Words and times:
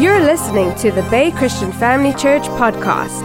You're 0.00 0.20
listening 0.20 0.74
to 0.76 0.90
the 0.90 1.02
Bay 1.10 1.30
Christian 1.30 1.70
Family 1.72 2.14
Church 2.14 2.44
podcast. 2.56 3.20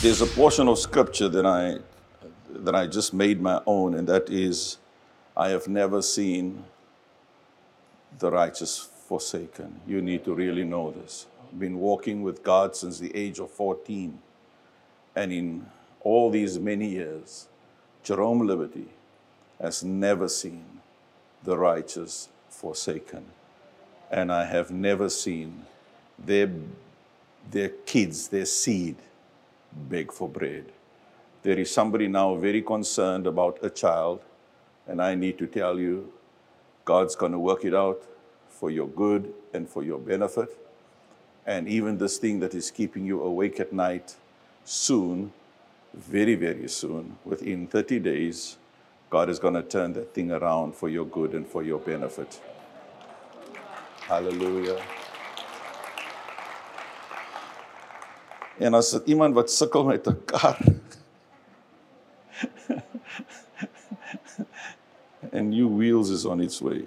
There's 0.00 0.20
a 0.20 0.26
portion 0.26 0.68
of 0.68 0.78
scripture 0.78 1.28
that 1.30 1.44
I 1.44 1.78
that 2.50 2.76
I 2.76 2.86
just 2.86 3.12
made 3.12 3.40
my 3.42 3.60
own, 3.66 3.94
and 3.94 4.06
that 4.06 4.30
is, 4.30 4.78
I 5.36 5.48
have 5.48 5.66
never 5.66 6.02
seen 6.02 6.62
the 8.20 8.30
righteous 8.30 8.78
forsaken. 8.78 9.80
You 9.88 10.00
need 10.00 10.24
to 10.26 10.32
really 10.32 10.62
know 10.62 10.92
this. 10.92 11.26
I've 11.42 11.58
been 11.58 11.80
walking 11.80 12.22
with 12.22 12.44
God 12.44 12.76
since 12.76 13.00
the 13.00 13.10
age 13.16 13.40
of 13.40 13.50
14, 13.50 14.20
and 15.16 15.32
in 15.32 15.66
all 16.02 16.30
these 16.30 16.60
many 16.60 16.90
years, 16.90 17.48
Jerome 18.04 18.46
Liberty 18.46 18.86
has 19.60 19.82
never 19.82 20.28
seen 20.28 20.80
the 21.42 21.58
righteous 21.58 22.28
forsaken. 22.56 23.24
And 24.10 24.32
I 24.32 24.44
have 24.44 24.70
never 24.70 25.08
seen 25.08 25.66
their, 26.18 26.50
their 27.50 27.68
kids, 27.68 28.28
their 28.28 28.46
seed, 28.46 28.96
beg 29.72 30.12
for 30.12 30.28
bread. 30.28 30.66
There 31.42 31.58
is 31.58 31.70
somebody 31.70 32.08
now 32.08 32.34
very 32.34 32.62
concerned 32.62 33.26
about 33.26 33.58
a 33.62 33.70
child, 33.70 34.20
and 34.86 35.00
I 35.00 35.14
need 35.14 35.38
to 35.38 35.46
tell 35.46 35.78
you, 35.78 36.12
God's 36.84 37.16
going 37.16 37.32
to 37.32 37.38
work 37.38 37.64
it 37.64 37.74
out 37.74 38.02
for 38.48 38.70
your 38.70 38.88
good 38.88 39.32
and 39.52 39.68
for 39.68 39.82
your 39.82 39.98
benefit. 39.98 40.56
And 41.44 41.68
even 41.68 41.98
this 41.98 42.18
thing 42.18 42.40
that 42.40 42.54
is 42.54 42.70
keeping 42.70 43.06
you 43.06 43.22
awake 43.22 43.60
at 43.60 43.72
night, 43.72 44.16
soon, 44.64 45.32
very, 45.94 46.34
very 46.34 46.68
soon, 46.68 47.18
within 47.24 47.66
30 47.66 48.00
days, 48.00 48.56
God 49.10 49.28
is 49.28 49.38
going 49.38 49.54
to 49.54 49.62
turn 49.62 49.92
that 49.92 50.12
thing 50.14 50.32
around 50.32 50.74
for 50.74 50.88
your 50.88 51.06
good 51.06 51.32
and 51.34 51.46
for 51.46 51.62
your 51.62 51.78
benefit. 51.78 52.40
Hallelujah. 54.08 54.80
En 58.58 58.74
as 58.74 58.90
dit 58.90 59.06
iemand 59.12 59.34
wat 59.34 59.50
sukkel 59.50 59.84
met 59.84 60.06
'n 60.08 60.24
kar 60.24 60.58
and 65.36 65.50
new 65.50 65.68
wheels 65.68 66.10
is 66.10 66.24
on 66.24 66.40
its 66.40 66.60
way. 66.60 66.86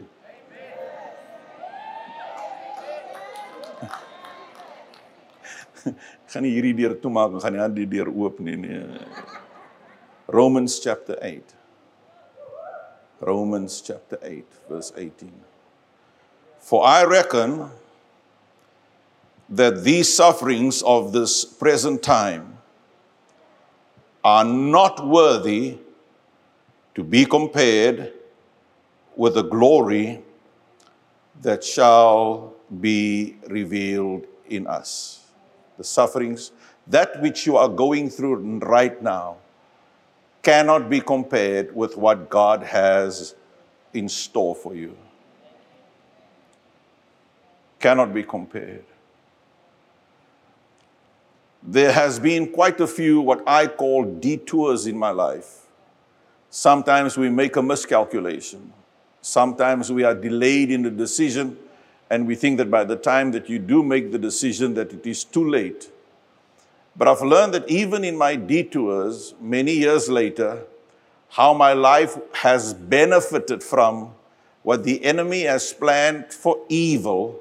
gaan 6.32 6.44
nie 6.44 6.52
hierdie 6.56 6.76
deur 6.82 7.00
toemaak 7.00 7.42
gaan 7.42 7.54
nie 7.54 7.62
aan 7.62 7.74
die 7.76 7.88
deur 7.88 8.10
oop 8.10 8.40
nie 8.40 8.56
nee. 8.58 8.84
Romans 10.26 10.80
chapter 10.82 11.18
8. 11.22 11.59
Romans 13.22 13.82
chapter 13.82 14.18
8 14.22 14.46
verse 14.70 14.94
18. 14.96 15.32
For 16.60 16.86
I 16.86 17.04
reckon 17.04 17.70
that 19.50 19.84
these 19.84 20.14
sufferings 20.14 20.82
of 20.84 21.12
this 21.12 21.44
present 21.44 22.04
time 22.04 22.58
are 24.24 24.46
not 24.46 25.06
worthy 25.08 25.78
to 26.96 27.04
be 27.04 27.26
compared 27.26 28.14
with 29.16 29.34
the 29.34 29.44
glory 29.44 30.22
that 31.42 31.64
shall 31.64 32.54
be 32.80 33.38
revealed 33.48 34.26
in 34.48 34.68
us. 34.68 35.26
The 35.78 35.84
sufferings, 35.84 36.52
that 36.88 37.22
which 37.22 37.46
you 37.46 37.58
are 37.58 37.70
going 37.70 38.10
through 38.10 38.36
right 38.60 39.02
now, 39.02 39.38
cannot 40.42 40.90
be 40.90 41.02
compared 41.02 41.76
with 41.76 41.98
what 41.98 42.30
God 42.30 42.64
has 42.64 43.36
in 43.94 44.08
store 44.08 44.56
for 44.56 44.76
you. 44.76 44.98
Cannot 47.80 48.14
be 48.14 48.24
compared. 48.24 48.86
There 51.62 51.92
has 51.92 52.20
been 52.20 52.52
quite 52.52 52.80
a 52.80 52.88
few 52.88 53.22
what 53.22 53.44
I 53.48 53.68
call 53.68 54.06
detours 54.06 54.88
in 54.88 54.98
my 54.98 55.10
life. 55.10 55.66
Sometimes 56.50 57.18
we 57.18 57.30
make 57.30 57.56
a 57.56 57.62
miscalculation. 57.62 58.74
Sometimes 59.22 59.92
we 59.92 60.04
are 60.04 60.16
delayed 60.16 60.72
in 60.72 60.82
the 60.82 60.90
decision 60.90 61.58
and 62.10 62.26
we 62.26 62.36
think 62.36 62.58
that 62.58 62.72
by 62.72 62.84
the 62.84 62.96
time 62.96 63.32
that 63.32 63.50
you 63.50 63.60
do 63.60 63.84
make 63.84 64.12
the 64.12 64.18
decision 64.18 64.74
that 64.76 64.92
it 64.94 65.06
is 65.06 65.24
too 65.24 65.48
late. 65.48 65.92
But 66.96 67.08
I've 67.08 67.22
learned 67.22 67.54
that 67.54 67.70
even 67.70 68.04
in 68.04 68.18
my 68.18 68.36
detours, 68.36 69.34
many 69.40 69.74
years 69.74 70.10
later, 70.10 70.64
how 71.30 71.54
my 71.54 71.74
life 71.74 72.18
has 72.34 72.74
benefited 72.74 73.64
from 73.64 74.14
what 74.64 74.84
the 74.84 75.04
enemy 75.04 75.44
has 75.44 75.72
planned 75.74 76.34
for 76.34 76.60
evil, 76.68 77.40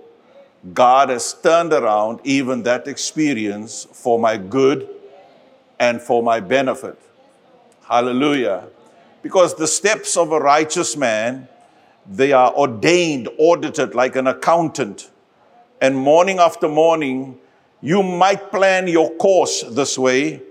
God 0.75 1.09
has 1.09 1.35
turned 1.35 1.73
around 1.73 2.21
even 2.25 2.63
that 2.65 2.87
experience 2.87 3.87
for 3.93 4.19
my 4.19 4.37
good 4.37 4.89
and 5.79 6.01
for 6.01 6.23
my 6.23 6.41
benefit. 6.41 6.99
Hallelujah. 7.85 8.69
Because 9.23 9.55
the 9.55 9.67
steps 9.67 10.17
of 10.17 10.33
a 10.33 10.39
righteous 10.39 10.97
man, 10.97 11.49
they 12.07 12.33
are 12.33 12.53
ordained, 12.55 13.29
audited 13.39 13.95
like 13.95 14.17
an 14.17 14.27
accountant. 14.27 15.11
And 15.81 15.97
morning 15.97 16.39
after 16.39 16.69
morning, 16.69 17.39
you 17.81 18.03
might 18.03 18.51
plan 18.51 18.89
your 18.89 19.11
course 19.17 19.63
this 19.71 19.99
way, 19.99 20.43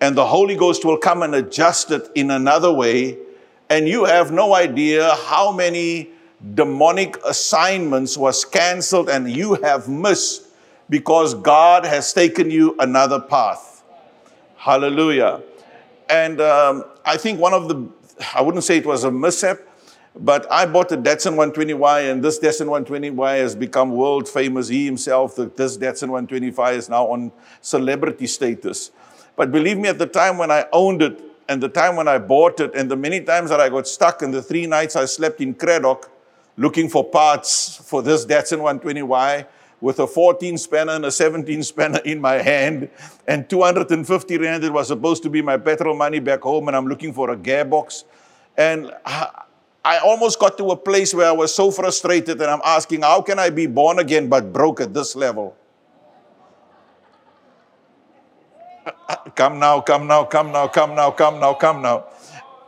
and 0.00 0.16
the 0.16 0.26
Holy 0.26 0.56
Ghost 0.56 0.84
will 0.84 0.98
come 0.98 1.22
and 1.22 1.34
adjust 1.34 1.90
it 1.90 2.08
in 2.14 2.30
another 2.30 2.72
way, 2.72 3.18
and 3.68 3.88
you 3.88 4.04
have 4.04 4.30
no 4.30 4.54
idea 4.54 5.14
how 5.26 5.52
many 5.52 6.10
demonic 6.54 7.16
assignments 7.24 8.16
was 8.16 8.44
canceled 8.44 9.08
and 9.08 9.30
you 9.30 9.54
have 9.54 9.88
missed 9.88 10.46
because 10.88 11.34
God 11.34 11.84
has 11.84 12.12
taken 12.12 12.50
you 12.50 12.76
another 12.78 13.18
path. 13.18 13.82
Hallelujah. 14.56 15.42
And 16.08 16.40
um, 16.40 16.84
I 17.04 17.16
think 17.16 17.40
one 17.40 17.52
of 17.52 17.68
the, 17.68 17.88
I 18.34 18.42
wouldn't 18.42 18.64
say 18.64 18.76
it 18.76 18.86
was 18.86 19.04
a 19.04 19.10
mishap, 19.10 19.58
but 20.18 20.50
I 20.50 20.66
bought 20.66 20.92
a 20.92 20.96
Datsun 20.96 21.34
120Y, 21.34 22.10
and 22.10 22.22
this 22.22 22.38
Datsun 22.38 22.66
120Y 22.66 23.38
has 23.38 23.54
become 23.54 23.90
world 23.90 24.28
famous. 24.28 24.68
He 24.68 24.86
himself, 24.86 25.36
this 25.36 25.76
Datsun 25.76 26.08
120Y, 26.08 26.74
is 26.74 26.88
now 26.88 27.06
on 27.06 27.32
celebrity 27.60 28.26
status. 28.26 28.90
But 29.36 29.52
believe 29.52 29.76
me, 29.76 29.88
at 29.88 29.98
the 29.98 30.06
time 30.06 30.38
when 30.38 30.50
I 30.50 30.66
owned 30.72 31.02
it, 31.02 31.22
and 31.48 31.62
the 31.62 31.68
time 31.68 31.96
when 31.96 32.08
I 32.08 32.18
bought 32.18 32.60
it, 32.60 32.74
and 32.74 32.90
the 32.90 32.96
many 32.96 33.20
times 33.20 33.50
that 33.50 33.60
I 33.60 33.68
got 33.68 33.86
stuck, 33.86 34.22
and 34.22 34.32
the 34.32 34.42
three 34.42 34.66
nights 34.66 34.96
I 34.96 35.04
slept 35.04 35.40
in 35.40 35.54
Cradock 35.54 36.08
looking 36.56 36.88
for 36.88 37.04
parts 37.04 37.76
for 37.84 38.02
this 38.02 38.24
Datsun 38.24 38.60
120Y, 38.60 39.46
with 39.80 39.98
a 39.98 40.06
14 40.06 40.56
spanner 40.56 40.92
and 40.92 41.04
a 41.04 41.10
17 41.12 41.62
spanner 41.62 41.98
in 41.98 42.20
my 42.20 42.34
hand, 42.34 42.88
and 43.28 43.48
250 43.50 44.38
rand. 44.38 44.64
It 44.64 44.72
was 44.72 44.88
supposed 44.88 45.22
to 45.24 45.30
be 45.30 45.42
my 45.42 45.58
petrol 45.58 45.94
money 45.94 46.18
back 46.18 46.40
home, 46.40 46.68
and 46.68 46.76
I'm 46.76 46.86
looking 46.86 47.12
for 47.12 47.30
a 47.30 47.36
gearbox. 47.36 48.04
And 48.56 48.90
I, 49.04 49.42
I 49.86 49.98
almost 49.98 50.40
got 50.40 50.58
to 50.58 50.72
a 50.72 50.76
place 50.76 51.14
where 51.14 51.28
I 51.28 51.32
was 51.32 51.54
so 51.54 51.70
frustrated, 51.70 52.40
and 52.40 52.50
I'm 52.50 52.60
asking, 52.64 53.02
how 53.02 53.22
can 53.22 53.38
I 53.38 53.50
be 53.50 53.68
born 53.68 54.00
again 54.00 54.28
but 54.28 54.52
broke 54.52 54.80
at 54.80 54.92
this 54.92 55.14
level? 55.14 55.56
Come 59.36 59.60
now, 59.60 59.80
come 59.80 60.08
now, 60.08 60.24
come 60.24 60.50
now, 60.50 60.66
come 60.66 60.96
now, 60.96 61.12
come 61.12 61.38
now, 61.38 61.54
come 61.54 61.82
now. 61.82 62.06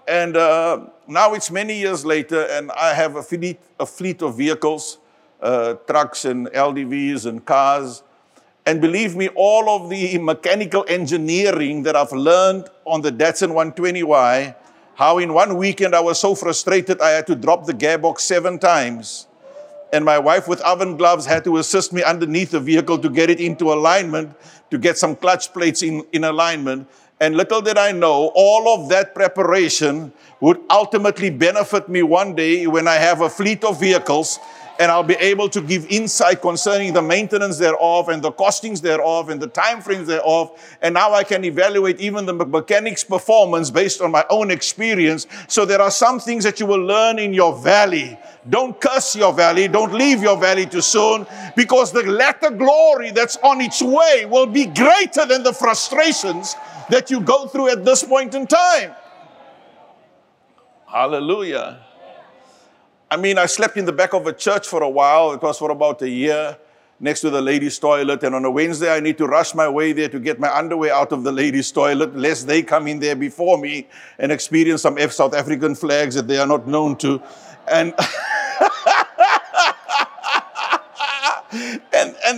And 0.07 0.37
uh, 0.37 0.87
now 1.09 1.35
it's 1.35 1.51
many 1.51 1.77
years 1.77 2.07
later, 2.07 2.43
and 2.53 2.71
I 2.71 2.95
have 2.95 3.17
a 3.17 3.23
fleet, 3.23 3.59
a 3.81 3.87
fleet 3.87 4.23
of 4.23 4.37
vehicles, 4.37 4.99
uh, 5.43 5.75
trucks 5.89 6.25
and 6.25 6.47
LDVs 6.49 7.27
and 7.27 7.45
cars. 7.45 8.05
And 8.65 8.81
believe 8.81 9.17
me, 9.17 9.29
all 9.35 9.69
of 9.69 9.91
the 9.91 10.19
mechanical 10.19 10.85
engineering 10.87 11.83
that 11.83 11.97
I've 11.97 12.13
learned 12.13 12.69
on 12.85 13.03
the 13.03 13.11
Datsun 13.11 13.51
120Y, 13.51 14.55
how 14.99 15.19
in 15.19 15.33
one 15.33 15.57
weekend 15.57 15.95
I 15.95 16.01
was 16.01 16.19
so 16.19 16.35
frustrated 16.35 17.01
I 17.01 17.11
had 17.11 17.29
to 17.29 17.37
drop 17.37 17.67
the 17.67 17.73
gearbox 17.73 18.19
seven 18.19 18.59
times. 18.59 19.29
And 19.93 20.05
my 20.05 20.19
wife, 20.19 20.49
with 20.49 20.61
oven 20.63 20.97
gloves, 20.97 21.25
had 21.25 21.45
to 21.45 21.59
assist 21.59 21.93
me 21.93 22.03
underneath 22.03 22.51
the 22.51 22.59
vehicle 22.59 22.99
to 22.99 23.09
get 23.09 23.31
it 23.31 23.39
into 23.39 23.73
alignment, 23.73 24.35
to 24.73 24.77
get 24.77 24.99
some 24.99 25.15
clutch 25.15 25.53
plates 25.53 25.85
in, 25.85 26.05
in 26.11 26.25
alignment. 26.25 26.89
And 27.21 27.37
little 27.37 27.61
did 27.61 27.79
I 27.79 27.93
know, 27.93 28.33
all 28.35 28.75
of 28.75 28.89
that 28.89 29.15
preparation 29.15 30.13
would 30.41 30.59
ultimately 30.69 31.31
benefit 31.31 31.89
me 31.89 32.03
one 32.03 32.35
day 32.35 32.67
when 32.67 32.89
I 32.89 32.97
have 32.97 33.21
a 33.21 33.31
fleet 33.31 33.63
of 33.63 33.79
vehicles 33.79 34.41
and 34.79 34.93
I'll 34.93 35.03
be 35.03 35.17
able 35.17 35.49
to 35.51 35.61
give 35.61 35.87
insight 35.87 36.41
concerning 36.41 36.93
the 36.93 37.03
maintenance 37.03 37.59
thereof 37.59 38.09
and 38.09 38.23
the 38.23 38.31
costings 38.31 38.81
thereof 38.81 39.29
and 39.29 39.41
the 39.41 39.49
time 39.49 39.81
frames 39.81 40.07
thereof. 40.07 40.77
And 40.81 40.95
now 40.95 41.13
I 41.13 41.25
can 41.25 41.45
evaluate 41.45 42.01
even 42.01 42.27
the 42.27 42.33
mechanics 42.33 43.03
performance 43.03 43.71
based 43.71 44.01
on 44.01 44.13
my 44.13 44.25
own 44.31 44.51
experience. 44.53 45.27
So 45.49 45.65
there 45.65 45.83
are 45.83 45.91
some 45.91 46.21
things 46.21 46.45
that 46.45 46.61
you 46.61 46.67
will 46.67 46.85
learn 46.85 47.19
in 47.19 47.35
your 47.35 47.59
valley. 47.59 48.17
Don't 48.49 48.81
curse 48.81 49.17
your 49.17 49.33
valley. 49.33 49.67
Don't 49.67 49.93
leave 49.93 50.23
your 50.23 50.39
valley 50.39 50.67
too 50.67 50.81
soon 50.81 51.27
because 51.57 51.91
the 51.91 52.05
latter 52.05 52.51
glory 52.51 53.11
that's 53.11 53.37
on 53.39 53.61
its 53.61 53.83
way 53.83 54.27
will 54.27 54.47
be 54.47 54.67
greater 54.67 55.27
than 55.27 55.43
the 55.43 55.53
frustrations 55.53 56.55
that 56.89 57.11
you 57.11 57.21
go 57.21 57.49
through 57.49 57.69
at 57.69 57.85
this 57.85 58.05
point 58.05 58.35
in 58.35 58.47
time. 58.47 58.95
Hallelujah. 60.87 61.88
I 63.11 63.17
mean, 63.17 63.39
I 63.39 63.47
slept 63.47 63.79
in 63.79 63.87
the 63.87 63.93
back 63.93 64.13
of 64.13 64.27
a 64.27 64.35
church 64.35 64.67
for 64.67 64.83
a 64.83 64.89
while. 64.89 65.33
It 65.33 65.41
was 65.41 65.59
for 65.59 65.71
about 65.71 66.03
a 66.03 66.09
year 66.09 66.59
next 67.01 67.23
to 67.23 67.31
the 67.31 67.41
ladies' 67.41 67.79
toilet. 67.79 68.23
And 68.23 68.35
on 68.35 68.45
a 68.45 68.51
Wednesday, 68.51 68.95
I 68.95 69.01
need 69.01 69.17
to 69.17 69.27
rush 69.27 69.55
my 69.55 69.67
way 69.67 69.93
there 69.93 70.11
to 70.11 70.21
get 70.21 70.39
my 70.39 70.55
underwear 70.55 70.93
out 70.93 71.13
of 71.13 71.25
the 71.25 71.33
ladies' 71.33 71.73
toilet, 71.73 72.15
lest 72.15 72.47
they 72.47 72.63
come 72.63 72.87
in 72.87 72.99
there 72.99 73.17
before 73.17 73.57
me 73.57 73.89
and 74.19 74.31
experience 74.31 74.83
some 74.83 74.99
F 74.99 75.13
South 75.13 75.35
African 75.35 75.75
flags 75.75 76.17
that 76.17 76.29
they 76.29 76.39
are 76.39 76.47
not 76.47 76.67
known 76.67 76.97
to. 76.97 77.23
And 77.67 77.95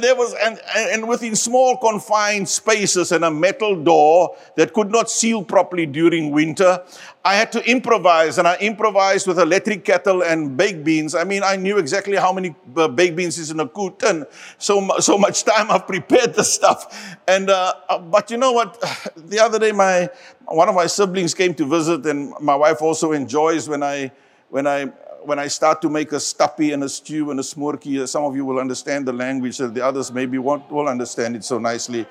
and, 0.01 0.05
there 0.05 0.17
was 0.17 0.35
and, 0.35 0.59
and 0.75 1.07
within 1.07 1.37
small 1.37 1.77
confined 1.77 2.49
spaces 2.49 3.13
and 3.13 3.23
a 3.23 3.31
metal 3.31 3.83
door 3.83 4.35
that 4.57 4.73
could 4.73 4.91
not 4.91 5.11
seal 5.11 5.45
properly 5.45 5.85
during 5.85 6.31
winter 6.31 6.83
i 7.23 7.35
had 7.35 7.53
to 7.53 7.63
improvise. 7.71 8.39
And 8.39 8.49
i 8.49 8.57
improvised 8.57 9.27
with 9.27 9.39
electric 9.39 9.85
kettle 9.85 10.23
and 10.23 10.57
baked 10.57 10.85
beans. 10.85 11.15
I 11.15 11.25
mean 11.25 11.43
i 11.43 11.57
knew 11.57 11.77
exactly 11.77 12.17
how 12.17 12.33
many 12.33 12.55
uh, 12.77 12.89
baked 12.89 13.17
beans 13.17 13.37
is 13.39 13.51
in 13.51 13.61
a 13.61 13.67
kutten 13.67 14.25
so, 14.57 14.89
so 15.01 15.19
much 15.19 15.45
time 15.51 15.71
i've 15.71 15.87
prepared 15.87 16.35
the 16.35 16.45
stuff. 16.45 17.19
And 17.29 17.51
uh, 17.51 17.75
uh, 17.89 17.99
but 17.99 18.31
you 18.31 18.39
know 18.39 18.53
what? 18.53 18.83
The 19.17 19.39
other 19.39 19.59
day 19.59 19.73
my 19.73 20.09
one 20.47 20.69
of 20.69 20.75
my 20.75 20.87
siblings 20.87 21.35
came 21.35 21.55
to 21.55 21.65
visit 21.67 22.07
and 22.07 22.33
my 22.41 22.57
wife 22.57 22.81
also 22.81 23.13
enjoys 23.13 23.69
when 23.69 23.83
i 23.83 24.11
when 24.49 24.67
i 24.67 24.91
when 25.25 25.39
I 25.39 25.49
start 25.49 25.83
to 25.83 25.89
make 25.89 26.13
a 26.13 26.21
stuppy 26.21 26.73
and 26.73 26.83
a 26.85 26.89
stew 26.89 27.31
and 27.31 27.41
a 27.41 27.43
smorky, 27.43 28.01
uh, 28.01 28.07
some 28.07 28.25
of 28.25 28.35
you 28.37 28.45
will 28.45 28.59
understand 28.59 29.07
the 29.07 29.13
language, 29.13 29.59
the 29.59 29.85
others 29.85 30.13
maybe 30.13 30.39
won't 30.39 30.71
will 30.71 30.89
understand 30.89 31.37
it 31.37 31.45
so 31.45 31.59
nicely. 31.59 32.07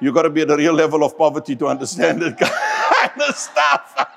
You've 0.00 0.14
got 0.14 0.22
to 0.22 0.30
be 0.30 0.42
at 0.42 0.50
a 0.50 0.56
real 0.56 0.72
level 0.72 1.04
of 1.04 1.16
poverty 1.16 1.56
to 1.56 1.66
understand 1.66 2.22
that 2.22 2.38
kind 2.38 3.22
of 3.28 3.36
stuff. 3.36 4.08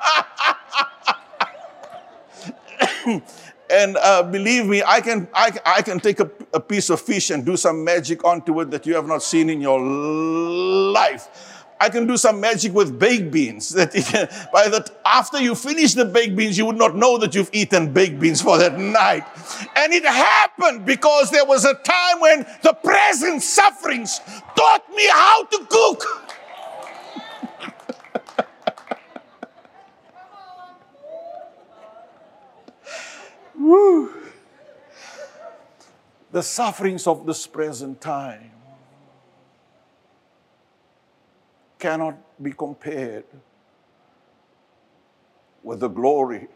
and 3.70 3.98
uh, 3.98 4.24
believe 4.24 4.66
me, 4.66 4.82
I 4.86 5.02
can, 5.02 5.28
I, 5.34 5.52
I 5.66 5.82
can 5.82 6.00
take 6.00 6.20
a, 6.20 6.30
a 6.54 6.60
piece 6.60 6.90
of 6.90 7.02
fish 7.02 7.30
and 7.30 7.46
do 7.46 7.56
some 7.58 7.84
magic 7.84 8.24
onto 8.24 8.60
it 8.62 8.72
that 8.72 8.86
you 8.86 8.96
have 8.96 9.08
not 9.08 9.22
seen 9.22 9.50
in 9.50 9.62
your 9.62 9.80
life. 9.80 11.55
I 11.80 11.90
can 11.90 12.08
do 12.08 12.16
some 12.16 12.40
magic 12.40 12.74
with 12.74 12.98
baked 12.98 13.32
beans. 13.32 13.70
That 13.76 13.92
by 14.54 14.70
that 14.70 14.90
after 15.06 15.42
you 15.42 15.56
finish 15.56 15.94
the 15.94 16.06
baked 16.06 16.36
beans, 16.36 16.58
you 16.58 16.66
would 16.66 16.78
not 16.78 16.96
know 16.96 17.18
that 17.18 17.36
you've 17.36 17.50
eaten 17.52 17.92
baked 17.92 18.20
beans 18.20 18.42
for 18.42 18.58
that 18.58 18.80
night. 18.80 19.24
And 19.76 19.94
it 19.94 20.06
happened 20.06 20.86
because 20.86 21.32
there 21.32 21.46
was 21.46 21.66
a 21.66 21.74
time 21.74 22.20
when 22.22 22.46
the 22.64 22.74
present 22.74 23.42
sufferings 23.44 24.20
taught 24.56 24.84
me 24.96 25.08
how 25.10 25.44
to 25.44 25.66
cook. 25.70 26.04
Woo. 33.60 34.14
The 36.32 36.44
sufferings 36.44 37.08
of 37.08 37.26
this 37.26 37.48
present 37.48 38.00
time 38.02 38.55
cannot 41.80 42.18
be 42.42 42.52
compared 42.52 43.26
with 45.64 45.80
the 45.80 45.88
glory 45.88 46.48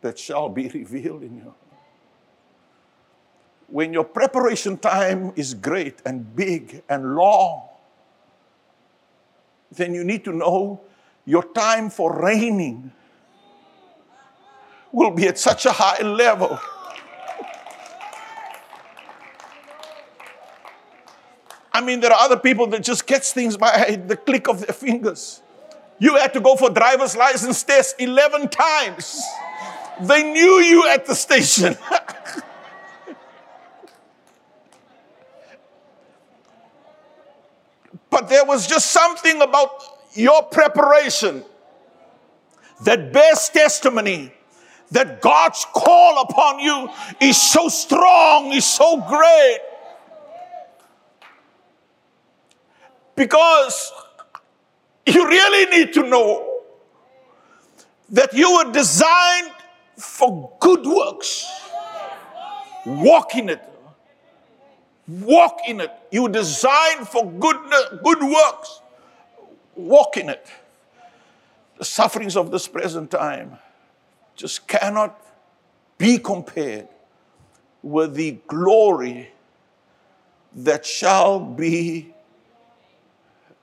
that 0.00 0.18
shall 0.18 0.48
be 0.48 0.68
revealed 0.68 1.22
in 1.22 1.36
you. 1.36 1.54
When 3.66 3.92
your 3.92 4.04
preparation 4.04 4.78
time 4.78 5.32
is 5.36 5.52
great 5.52 6.00
and 6.06 6.34
big 6.34 6.82
and 6.88 7.14
long, 7.14 7.68
then 9.70 9.94
you 9.94 10.04
need 10.04 10.24
to 10.24 10.32
know 10.32 10.80
your 11.26 11.44
time 11.52 11.90
for 11.90 12.22
reigning 12.22 12.90
will 14.90 15.10
be 15.10 15.28
at 15.28 15.38
such 15.38 15.66
a 15.66 15.72
high 15.72 16.02
level 16.02 16.58
I 21.78 21.80
mean, 21.80 22.00
there 22.00 22.10
are 22.12 22.18
other 22.18 22.36
people 22.36 22.66
that 22.68 22.82
just 22.82 23.06
gets 23.06 23.32
things 23.32 23.56
by 23.56 24.02
the 24.04 24.16
click 24.16 24.48
of 24.48 24.66
their 24.66 24.74
fingers. 24.74 25.40
You 26.00 26.16
had 26.16 26.32
to 26.32 26.40
go 26.40 26.56
for 26.56 26.70
driver's 26.70 27.16
license 27.16 27.62
test 27.62 27.94
11 28.00 28.48
times. 28.48 29.22
They 30.00 30.24
knew 30.24 30.54
you 30.54 30.88
at 30.88 31.06
the 31.06 31.14
station. 31.14 31.78
but 38.10 38.28
there 38.28 38.44
was 38.44 38.66
just 38.66 38.90
something 38.90 39.40
about 39.40 39.70
your 40.14 40.42
preparation 40.42 41.44
that 42.82 43.12
bears 43.12 43.50
testimony 43.50 44.32
that 44.90 45.20
God's 45.20 45.64
call 45.72 46.22
upon 46.22 46.58
you 46.58 46.88
is 47.20 47.40
so 47.40 47.68
strong, 47.68 48.50
is 48.52 48.64
so 48.64 48.96
great. 49.08 49.60
Because 53.18 53.92
you 55.04 55.26
really 55.26 55.76
need 55.76 55.92
to 55.94 56.04
know 56.04 56.60
that 58.10 58.32
you 58.32 58.56
were 58.56 58.70
designed 58.70 59.50
for 59.98 60.52
good 60.60 60.86
works. 60.86 61.50
Walk 62.86 63.34
in 63.34 63.48
it. 63.48 63.60
Walk 65.08 65.58
in 65.66 65.80
it. 65.80 65.90
You 66.12 66.22
were 66.22 66.28
designed 66.28 67.08
for 67.08 67.28
good, 67.28 67.56
good 68.04 68.22
works. 68.22 68.82
Walk 69.74 70.16
in 70.16 70.28
it. 70.28 70.46
The 71.78 71.84
sufferings 71.84 72.36
of 72.36 72.52
this 72.52 72.68
present 72.68 73.10
time 73.10 73.58
just 74.36 74.68
cannot 74.68 75.20
be 75.98 76.18
compared 76.18 76.86
with 77.82 78.14
the 78.14 78.38
glory 78.46 79.32
that 80.54 80.86
shall 80.86 81.40
be 81.40 82.14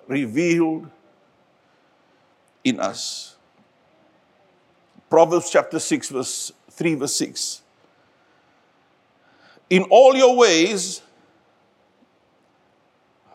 revealed 0.08 0.90
in 2.64 2.80
us. 2.80 3.36
Proverbs 5.10 5.50
chapter 5.50 5.80
6, 5.80 6.10
verse 6.10 6.52
3, 6.72 6.96
verse 6.96 7.16
6. 7.16 7.62
In 9.70 9.84
all 9.84 10.16
your 10.16 10.36
ways, 10.36 11.02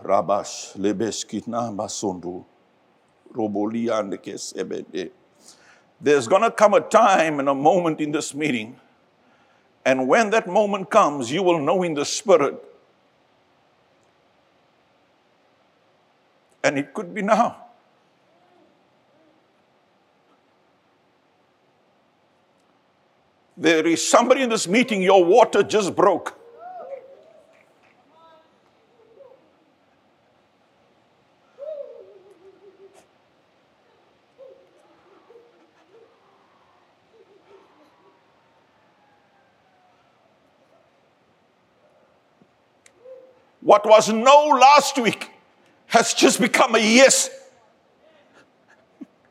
Rabash 0.02 0.76
lebeskitna 0.76 1.75
basundu 1.75 2.44
There's 6.00 6.28
going 6.28 6.43
to 6.43 6.50
come 6.50 6.75
a 6.75 6.81
time 6.81 7.39
and 7.39 7.48
a 7.48 7.55
moment 7.55 8.00
in 8.00 8.10
this 8.12 8.34
meeting, 8.34 8.77
and 9.84 10.08
when 10.08 10.31
that 10.31 10.48
moment 10.48 10.91
comes, 10.91 11.31
you 11.31 11.43
will 11.43 11.60
know 11.60 11.82
in 11.82 11.94
the 11.94 12.05
spirit 12.05 12.69
And 16.62 16.79
it 16.79 16.93
could 16.93 17.14
be 17.14 17.22
now. 17.22 17.56
There 23.56 23.86
is 23.86 24.06
somebody 24.06 24.43
in 24.43 24.48
this 24.48 24.67
meeting, 24.67 25.02
your 25.02 25.24
water 25.24 25.62
just 25.62 25.94
broke. 25.94 26.36
What 43.60 43.86
was 43.86 44.08
no 44.08 44.46
last 44.58 44.98
week 44.98 45.31
has 45.91 46.15
just 46.15 46.41
become 46.41 46.77
a 46.77 46.79
yes 46.79 47.31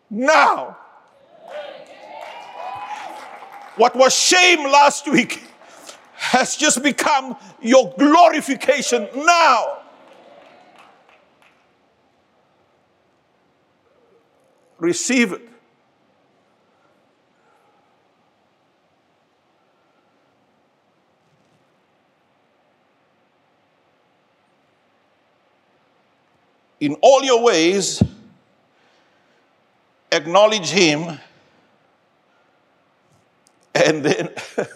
now. 0.10 0.78
What 3.78 3.96
was 3.96 4.14
shame 4.14 4.64
last 4.70 5.10
week 5.10 5.42
has 6.16 6.58
just 6.58 6.84
become 6.84 7.38
your 7.62 7.94
glorification 7.98 9.08
now. 9.16 9.78
Receive 14.80 15.32
it. 15.32 15.49
In 26.80 26.96
all 27.02 27.24
your 27.24 27.44
ways, 27.44 28.02
acknowledge 30.12 30.70
Him, 30.70 31.20
and 33.76 34.04
then 34.04 34.30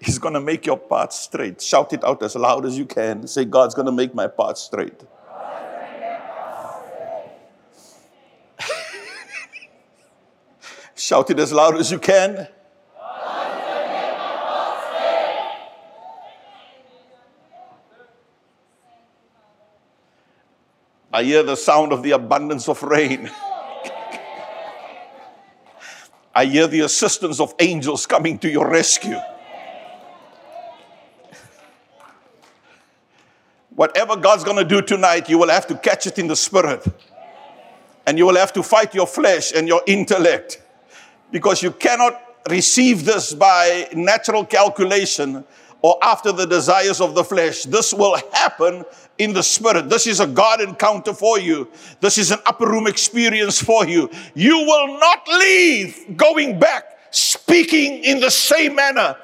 He's 0.00 0.18
going 0.18 0.34
to 0.34 0.40
make 0.40 0.66
your 0.66 0.76
path 0.76 1.14
straight. 1.14 1.62
Shout 1.62 1.94
it 1.94 2.04
out 2.04 2.22
as 2.22 2.36
loud 2.36 2.66
as 2.66 2.76
you 2.76 2.84
can. 2.84 3.26
Say, 3.26 3.46
God's 3.46 3.74
going 3.74 3.86
to 3.86 3.92
make 3.92 4.14
my 4.14 4.26
path 4.26 4.58
straight. 4.58 5.02
Shout 10.94 11.30
it 11.30 11.38
as 11.38 11.54
loud 11.54 11.78
as 11.78 11.90
you 11.90 11.98
can. 11.98 12.48
I 21.14 21.22
hear 21.22 21.44
the 21.44 21.54
sound 21.54 21.92
of 21.92 22.02
the 22.02 22.10
abundance 22.10 22.68
of 22.68 22.82
rain. 22.82 23.30
I 26.34 26.44
hear 26.46 26.66
the 26.66 26.80
assistance 26.80 27.38
of 27.38 27.54
angels 27.60 28.04
coming 28.04 28.36
to 28.40 28.50
your 28.50 28.68
rescue. 28.68 29.20
Whatever 33.76 34.16
God's 34.16 34.42
going 34.42 34.56
to 34.56 34.64
do 34.64 34.82
tonight, 34.82 35.28
you 35.28 35.38
will 35.38 35.50
have 35.50 35.68
to 35.68 35.76
catch 35.76 36.08
it 36.08 36.18
in 36.18 36.26
the 36.26 36.34
spirit. 36.34 36.84
And 38.08 38.18
you 38.18 38.26
will 38.26 38.36
have 38.36 38.52
to 38.54 38.64
fight 38.64 38.92
your 38.92 39.06
flesh 39.06 39.52
and 39.54 39.68
your 39.68 39.82
intellect 39.86 40.60
because 41.30 41.62
you 41.62 41.70
cannot 41.70 42.20
receive 42.50 43.04
this 43.04 43.32
by 43.32 43.88
natural 43.92 44.44
calculation 44.44 45.44
or 45.84 45.98
after 46.00 46.32
the 46.32 46.46
desires 46.46 46.98
of 46.98 47.14
the 47.14 47.22
flesh. 47.22 47.64
This 47.64 47.92
will 47.92 48.16
happen 48.32 48.86
in 49.18 49.34
the 49.34 49.42
spirit. 49.42 49.90
This 49.90 50.06
is 50.06 50.18
a 50.18 50.26
God 50.26 50.62
encounter 50.62 51.12
for 51.12 51.38
you. 51.38 51.70
This 52.00 52.16
is 52.16 52.30
an 52.30 52.38
upper 52.46 52.66
room 52.66 52.86
experience 52.86 53.60
for 53.60 53.84
you. 53.84 54.08
You 54.34 54.60
will 54.60 54.98
not 54.98 55.28
leave 55.28 56.16
going 56.16 56.58
back 56.58 56.84
speaking 57.10 58.02
in 58.02 58.20
the 58.20 58.30
same 58.30 58.74
manner. 58.74 59.14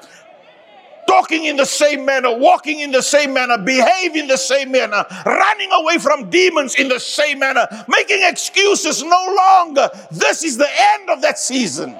Talking 1.07 1.45
in 1.45 1.57
the 1.57 1.65
same 1.65 2.05
manner, 2.05 2.37
walking 2.37 2.81
in 2.81 2.91
the 2.91 3.01
same 3.01 3.33
manner, 3.33 3.57
behave 3.57 4.15
in 4.15 4.27
the 4.27 4.37
same 4.37 4.71
manner, 4.71 5.03
running 5.25 5.71
away 5.71 5.97
from 5.97 6.29
demons 6.29 6.75
in 6.75 6.89
the 6.89 6.99
same 6.99 7.39
manner, 7.39 7.67
making 7.87 8.19
excuses 8.21 9.01
no 9.01 9.35
longer. 9.35 9.89
This 10.11 10.43
is 10.43 10.57
the 10.57 10.69
end 10.69 11.09
of 11.09 11.23
that 11.23 11.39
season. 11.39 11.97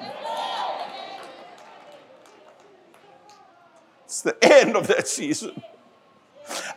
The 4.22 4.36
end 4.42 4.76
of 4.76 4.86
that 4.86 5.08
season. 5.08 5.62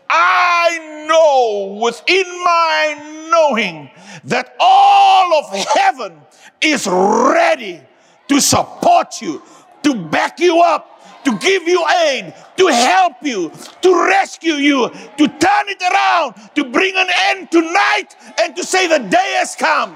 I 0.09 1.05
know 1.07 1.79
within 1.83 2.25
my 2.43 3.29
knowing 3.31 3.89
that 4.25 4.55
all 4.59 5.33
of 5.39 5.65
heaven 5.75 6.21
is 6.61 6.87
ready 6.87 7.81
to 8.27 8.39
support 8.39 9.21
you, 9.21 9.41
to 9.83 9.95
back 9.95 10.39
you 10.39 10.61
up, 10.61 11.23
to 11.25 11.37
give 11.37 11.67
you 11.67 11.85
aid, 12.07 12.33
to 12.57 12.67
help 12.67 13.13
you, 13.21 13.51
to 13.81 14.05
rescue 14.07 14.53
you, 14.53 14.89
to 14.89 15.27
turn 15.27 15.67
it 15.67 15.81
around, 15.81 16.35
to 16.55 16.63
bring 16.63 16.95
an 16.95 17.07
end 17.29 17.51
tonight, 17.51 18.15
and 18.41 18.55
to 18.55 18.63
say 18.63 18.87
the 18.87 18.99
day 18.99 19.35
has 19.37 19.55
come. 19.55 19.95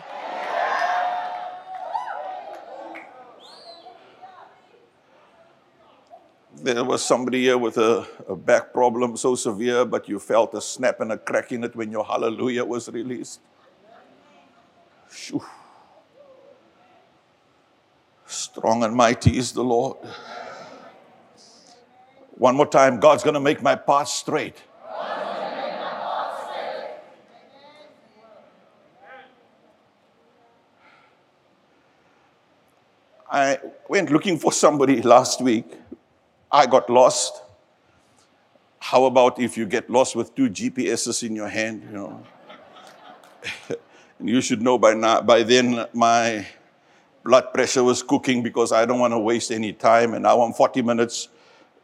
There 6.63 6.83
was 6.83 7.03
somebody 7.03 7.41
here 7.41 7.57
with 7.57 7.77
a, 7.77 8.05
a, 8.27 8.35
back 8.35 8.73
problem 8.73 9.17
so 9.17 9.35
severe, 9.35 9.83
but 9.85 10.07
you 10.07 10.19
felt 10.19 10.53
a 10.53 10.61
snap 10.61 10.99
and 10.99 11.11
a 11.11 11.17
crack 11.17 11.51
in 11.51 11.63
it 11.63 11.75
when 11.75 11.91
your 11.91 12.05
hallelujah 12.05 12.63
was 12.63 12.89
released. 12.89 13.39
Shoo. 15.11 15.43
Strong 18.25 18.83
and 18.83 18.95
mighty 18.95 19.37
is 19.37 19.51
the 19.51 19.63
Lord. 19.63 19.97
One 22.31 22.55
more 22.55 22.67
time, 22.67 22.99
God's 22.99 23.23
going 23.23 23.33
to 23.33 23.39
make 23.39 23.61
my 23.61 23.75
path 23.75 24.07
straight. 24.07 24.57
I 33.33 33.59
went 33.87 34.11
looking 34.11 34.37
for 34.37 34.51
somebody 34.51 35.01
last 35.01 35.41
week 35.41 35.80
I 36.51 36.65
got 36.65 36.89
lost. 36.89 37.41
How 38.79 39.05
about 39.05 39.39
if 39.39 39.57
you 39.57 39.65
get 39.65 39.89
lost 39.89 40.15
with 40.15 40.35
two 40.35 40.49
GPSs 40.49 41.23
in 41.23 41.35
your 41.35 41.47
hand, 41.47 41.83
you 41.83 41.91
know? 41.91 42.23
and 44.19 44.29
you 44.29 44.41
should 44.41 44.61
know 44.61 44.77
by 44.77 44.93
now, 44.93 45.21
by 45.21 45.43
then 45.43 45.85
my 45.93 46.45
blood 47.23 47.53
pressure 47.53 47.83
was 47.83 48.03
cooking 48.03 48.43
because 48.43 48.71
I 48.71 48.85
don't 48.85 48.99
want 48.99 49.13
to 49.13 49.19
waste 49.19 49.51
any 49.51 49.71
time. 49.71 50.13
And 50.13 50.23
now 50.23 50.41
I'm 50.41 50.53
40 50.53 50.81
minutes, 50.81 51.29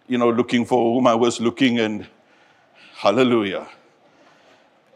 you 0.07 0.17
know, 0.17 0.29
looking 0.29 0.65
for 0.65 0.95
whom 0.95 1.07
I 1.07 1.15
was 1.15 1.39
looking 1.39 1.79
and 1.79 2.07
hallelujah. 2.95 3.67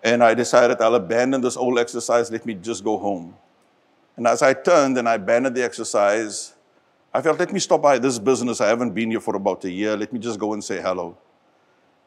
And 0.04 0.24
I 0.24 0.34
decided 0.34 0.82
I'll 0.82 0.96
abandon 0.96 1.42
this 1.42 1.56
old 1.56 1.78
exercise, 1.78 2.32
let 2.32 2.46
me 2.46 2.56
just 2.56 2.84
go 2.84 2.98
home. 2.98 3.36
And 4.18 4.28
as 4.28 4.42
I 4.42 4.54
turned 4.54 4.98
and 4.98 5.08
I 5.08 5.14
abandoned 5.14 5.56
the 5.56 5.64
exercise, 5.64 6.54
I 7.14 7.22
felt, 7.22 7.40
let 7.40 7.52
me 7.52 7.60
stop 7.60 7.82
by 7.82 8.00
this 8.00 8.18
business. 8.20 8.62
I 8.62 8.68
haven't 8.68 8.94
been 8.94 9.12
here 9.12 9.20
for 9.20 9.36
about 9.36 9.66
a 9.66 9.72
year. 9.72 9.98
Let 9.98 10.14
me 10.14 10.20
just 10.20 10.40
go 10.40 10.54
and 10.54 10.64
say 10.64 10.82
hello. 10.82 11.18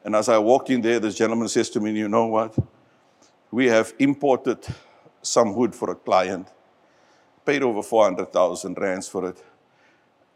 And 0.03 0.17
as 0.17 0.29
I 0.29 0.39
walked 0.39 0.71
in 0.71 0.81
there, 0.81 0.99
this 0.99 1.15
gentleman 1.15 1.49
says 1.49 1.69
to 1.71 1.81
me, 1.81 1.93
You 1.93 2.09
know 2.09 2.27
what? 2.27 2.57
We 3.51 3.67
have 3.67 3.93
imported 3.99 4.67
some 5.21 5.55
wood 5.55 5.75
for 5.75 5.91
a 5.91 5.95
client, 5.95 6.49
paid 7.45 7.63
over 7.63 7.83
400,000 7.83 8.79
rands 8.79 9.07
for 9.07 9.29
it. 9.29 9.43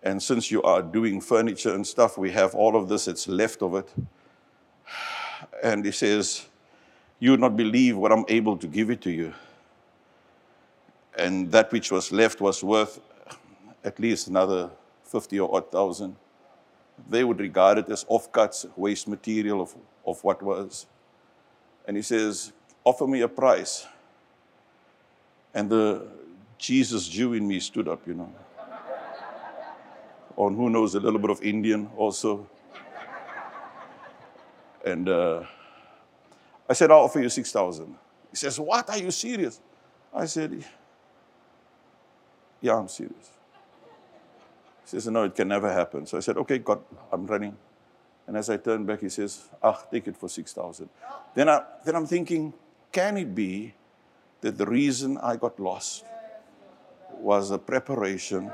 And 0.03 0.23
since 0.23 0.51
you 0.51 0.63
are 0.63 0.83
doing 0.83 1.21
furniture 1.21 1.75
and 1.75 1.87
stuff, 1.87 2.19
we 2.19 2.31
have 2.33 2.55
all 2.55 2.77
of 2.77 2.89
this 2.89 3.07
that's 3.07 3.27
left 3.27 3.63
of 3.63 3.75
it. 3.75 3.93
And 5.63 5.85
he 5.85 5.93
says, 5.93 6.47
You 7.19 7.31
would 7.33 7.41
not 7.41 7.57
believe 7.57 7.97
what 7.97 8.13
I'm 8.13 8.25
able 8.29 8.59
to 8.59 8.67
give 8.67 8.91
it 8.91 9.01
to 9.03 9.11
you. 9.11 9.33
And 11.17 11.51
that 11.53 11.73
which 11.73 11.91
was 11.91 12.13
left 12.13 12.41
was 12.41 12.63
worth 12.63 13.01
at 13.85 13.99
least 13.99 14.29
another 14.29 14.71
50 15.05 15.41
or 15.41 15.57
odd 15.57 15.71
thousand. 15.71 16.17
They 17.09 17.25
would 17.25 17.41
regard 17.41 17.79
it 17.79 17.89
as 17.89 18.05
offcuts, 18.05 18.67
waste 18.77 19.09
material 19.09 19.61
of, 19.61 19.75
of 20.07 20.23
what 20.25 20.43
was. 20.43 20.87
And 21.87 21.97
he 21.97 22.03
says, 22.03 22.53
Offer 22.85 23.07
me 23.07 23.21
a 23.21 23.29
price. 23.29 23.87
And 25.55 25.69
the 25.69 26.07
Jesus 26.59 27.09
Jew 27.09 27.35
in 27.35 27.47
me 27.47 27.61
stood 27.61 27.89
up, 27.89 28.07
you 28.07 28.15
know. 28.15 28.33
On 30.37 30.55
who 30.55 30.71
knows 30.71 30.95
a 30.95 31.01
little 31.01 31.19
bit 31.19 31.31
of 31.31 31.43
Indian 31.43 31.91
also. 31.97 32.49
And 34.85 35.09
uh, 35.09 35.43
I 36.69 36.73
said, 36.73 36.91
I'll 36.91 37.01
offer 37.01 37.21
you 37.21 37.29
6,000. 37.29 37.95
He 38.31 38.37
says, 38.37 38.59
What? 38.61 38.89
Are 38.91 38.99
you 38.99 39.11
serious? 39.11 39.61
I 40.15 40.27
said, 40.27 40.65
Yeah, 42.61 42.77
I'm 42.77 42.89
serious. 42.89 43.38
He 44.91 45.01
says, 45.01 45.07
No, 45.09 45.25
it 45.25 45.35
can 45.35 45.49
never 45.49 45.71
happen. 45.71 46.07
So 46.07 46.17
I 46.17 46.21
said, 46.21 46.39
Okay, 46.39 46.59
God, 46.59 46.81
I'm 47.13 47.27
running. 47.27 47.55
And 48.27 48.37
as 48.37 48.49
I 48.49 48.57
turn 48.57 48.87
back, 48.87 49.01
he 49.01 49.11
says, 49.11 49.45
Ah, 49.63 49.83
take 49.91 50.09
it 50.09 50.17
for 50.17 50.29
6,000. 50.29 50.89
Then, 51.35 51.49
I, 51.49 51.63
then 51.85 51.95
I'm 51.95 52.07
thinking, 52.07 52.55
can 52.91 53.19
it 53.19 53.35
be 53.35 53.75
that 54.41 54.57
the 54.57 54.65
reason 54.65 55.19
I 55.19 55.37
got 55.37 55.61
lost 55.61 56.05
was 57.19 57.51
a 57.51 57.59
preparation? 57.59 58.51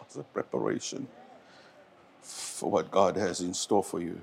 Was 0.00 0.16
a 0.16 0.24
preparation 0.24 1.06
for 2.22 2.70
what 2.70 2.90
God 2.90 3.16
has 3.16 3.40
in 3.40 3.54
store 3.54 3.84
for 3.84 4.00
you. 4.00 4.20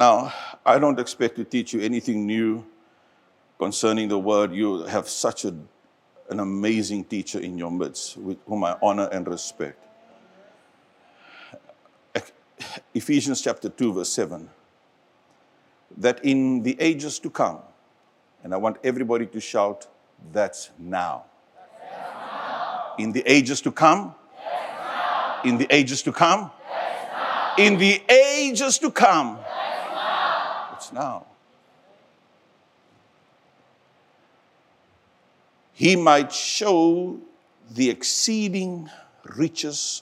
Now, 0.00 0.32
I 0.64 0.80
don't 0.80 0.98
expect 0.98 1.36
to 1.36 1.44
teach 1.44 1.72
you 1.72 1.80
anything 1.80 2.26
new 2.26 2.64
concerning 3.58 4.08
the 4.08 4.18
word, 4.18 4.52
you 4.54 4.82
have 4.84 5.08
such 5.08 5.44
a, 5.44 5.54
an 6.28 6.40
amazing 6.40 7.04
teacher 7.04 7.38
in 7.38 7.56
your 7.58 7.70
midst, 7.70 8.16
with 8.16 8.38
whom 8.46 8.64
I 8.64 8.76
honor 8.82 9.08
and 9.12 9.26
respect. 9.26 9.82
Ephesians 12.94 13.42
chapter 13.42 13.68
2, 13.68 13.94
verse 13.94 14.12
7. 14.12 14.48
That 15.98 16.24
in 16.24 16.62
the 16.62 16.76
ages 16.80 17.18
to 17.20 17.30
come, 17.30 17.60
and 18.42 18.52
I 18.52 18.56
want 18.56 18.78
everybody 18.84 19.26
to 19.26 19.40
shout, 19.40 19.86
that's 20.32 20.70
now. 20.78 21.24
That's 21.54 21.82
now. 21.82 22.94
In 22.98 23.12
the 23.12 23.22
ages 23.26 23.60
to 23.62 23.72
come, 23.72 24.14
in 25.44 25.58
the 25.58 25.66
ages 25.74 26.02
to 26.02 26.12
come, 26.12 26.50
in 27.58 27.78
the 27.78 28.02
ages 28.10 28.78
to 28.78 28.90
come, 28.90 29.38
it's 30.74 30.92
now. 30.92 31.26
He 35.76 35.94
might 35.94 36.32
show 36.32 37.20
the 37.70 37.90
exceeding 37.90 38.88
riches 39.36 40.00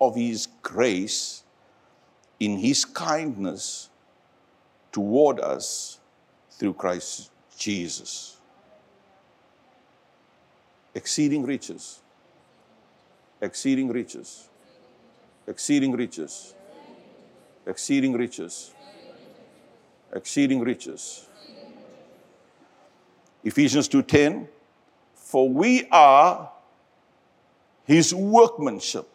of 0.00 0.16
his 0.16 0.48
grace 0.62 1.42
in 2.40 2.56
his 2.56 2.86
kindness 2.86 3.90
toward 4.90 5.38
us 5.38 5.98
through 6.52 6.72
Christ 6.72 7.30
Jesus. 7.58 8.38
Exceeding 10.94 11.44
riches. 11.44 12.00
Exceeding 13.42 13.88
riches. 13.88 14.48
Exceeding 15.46 15.92
riches. 15.92 16.54
Exceeding 17.66 18.14
riches. 18.14 18.72
Exceeding 20.10 20.60
riches. 20.60 21.28
Ephesians 23.44 23.88
2:10 23.88 24.55
For 25.36 25.50
we 25.50 25.86
are 25.92 26.50
his 27.84 28.14
workmanship 28.14 29.06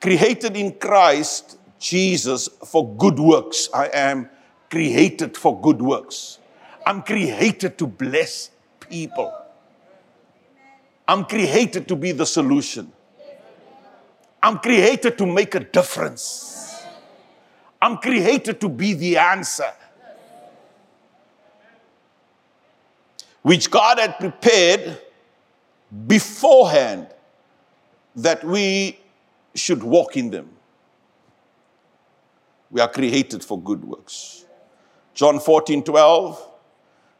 created 0.00 0.56
in 0.56 0.72
Christ 0.72 1.58
Jesus 1.78 2.48
for 2.48 2.96
good 2.96 3.18
works. 3.18 3.68
I 3.74 3.90
am 3.92 4.30
created 4.70 5.36
for 5.36 5.60
good 5.60 5.82
works. 5.82 6.38
I'm 6.86 7.02
created 7.02 7.76
to 7.76 7.86
bless 7.86 8.52
people. 8.80 9.30
I'm 11.06 11.26
created 11.26 11.86
to 11.88 11.94
be 11.94 12.12
the 12.12 12.24
solution. 12.24 12.90
I'm 14.42 14.60
created 14.60 15.18
to 15.18 15.26
make 15.26 15.54
a 15.54 15.60
difference. 15.60 16.86
I'm 17.82 17.98
created 17.98 18.62
to 18.62 18.70
be 18.70 18.94
the 18.94 19.18
answer. 19.18 19.74
Which 23.46 23.70
God 23.70 24.00
had 24.00 24.18
prepared 24.18 25.00
beforehand 26.08 27.06
that 28.16 28.42
we 28.42 28.98
should 29.54 29.84
walk 29.84 30.16
in 30.16 30.30
them. 30.30 30.48
We 32.72 32.80
are 32.80 32.88
created 32.88 33.44
for 33.44 33.56
good 33.60 33.84
works. 33.84 34.46
John 35.14 35.38
14, 35.38 35.84
12. 35.84 36.48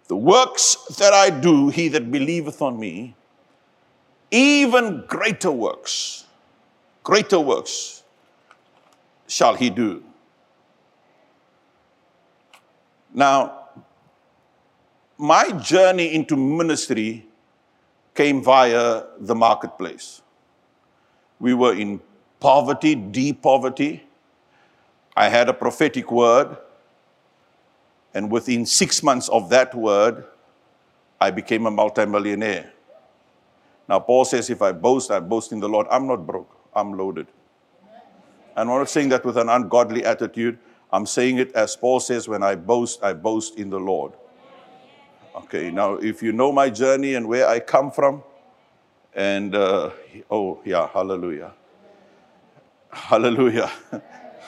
The 0.09 0.17
works 0.17 0.75
that 0.99 1.13
I 1.13 1.31
do, 1.31 1.69
he 1.69 1.87
that 1.91 2.11
believeth 2.11 2.61
on 2.61 2.81
me, 2.81 3.15
even 4.33 5.05
greater 5.07 5.53
works, 5.53 6.25
greater 7.05 7.39
works 7.39 8.03
shall 9.29 9.55
he 9.55 9.71
do. 9.71 10.03
Now, 13.15 13.66
my 15.19 15.51
journey 15.53 16.15
into 16.15 16.37
ministry 16.37 17.27
came 18.15 18.43
via 18.43 19.05
the 19.19 19.35
marketplace. 19.35 20.23
We 21.39 21.55
were 21.55 21.75
in 21.75 22.01
poverty, 22.41 22.95
deep 22.95 23.43
poverty. 23.43 24.05
I 25.17 25.29
had 25.29 25.49
a 25.49 25.55
prophetic 25.55 26.11
word, 26.11 26.57
and 28.15 28.31
within 28.31 28.67
six 28.67 29.03
months 29.03 29.29
of 29.29 29.49
that 29.51 29.75
word, 29.75 30.25
I 31.21 31.31
became 31.31 31.67
a 31.67 31.71
multimillionaire. 31.71 32.73
Now, 33.89 34.01
Paul 34.01 34.25
says, 34.25 34.51
if 34.51 34.61
I 34.61 34.73
boast, 34.73 35.11
I 35.11 35.21
boast 35.21 35.53
in 35.53 35.61
the 35.61 35.69
Lord. 35.69 35.87
I'm 35.91 36.07
not 36.07 36.27
broke, 36.27 36.55
I'm 36.75 36.97
loaded. 36.97 37.29
And 38.57 38.71
I'm 38.71 38.79
not 38.79 38.89
saying 38.89 39.11
that 39.11 39.25
with 39.25 39.37
an 39.37 39.49
ungodly 39.49 40.05
attitude. 40.05 40.59
I'm 40.91 41.07
saying 41.07 41.39
it 41.39 41.53
as 41.53 41.77
Paul 41.77 42.01
says, 42.01 42.27
when 42.29 42.43
I 42.43 42.55
boast, 42.55 43.03
I 43.03 43.13
boast 43.13 43.59
in 43.59 43.71
the 43.71 43.79
Lord. 43.79 44.13
Okay, 45.37 45.71
now 45.71 45.95
if 45.95 46.23
you 46.23 46.33
know 46.33 46.51
my 46.51 46.71
journey 46.71 47.15
and 47.15 47.29
where 47.29 47.47
I 47.47 47.61
come 47.61 47.91
from, 47.91 48.23
and 49.15 49.55
uh, 49.55 49.91
oh, 50.31 50.61
yeah, 50.65 50.89
hallelujah. 50.89 51.53
Hallelujah. 52.91 53.71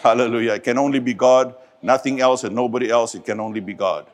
Hallelujah. 0.02 0.54
It 0.54 0.64
can 0.64 0.78
only 0.78 1.00
be 1.00 1.12
God, 1.12 1.54
nothing 1.82 2.20
else, 2.20 2.44
and 2.44 2.54
nobody 2.54 2.88
else. 2.90 3.14
It 3.14 3.24
can 3.24 3.40
only 3.40 3.60
be 3.60 3.74
God. 3.74 4.06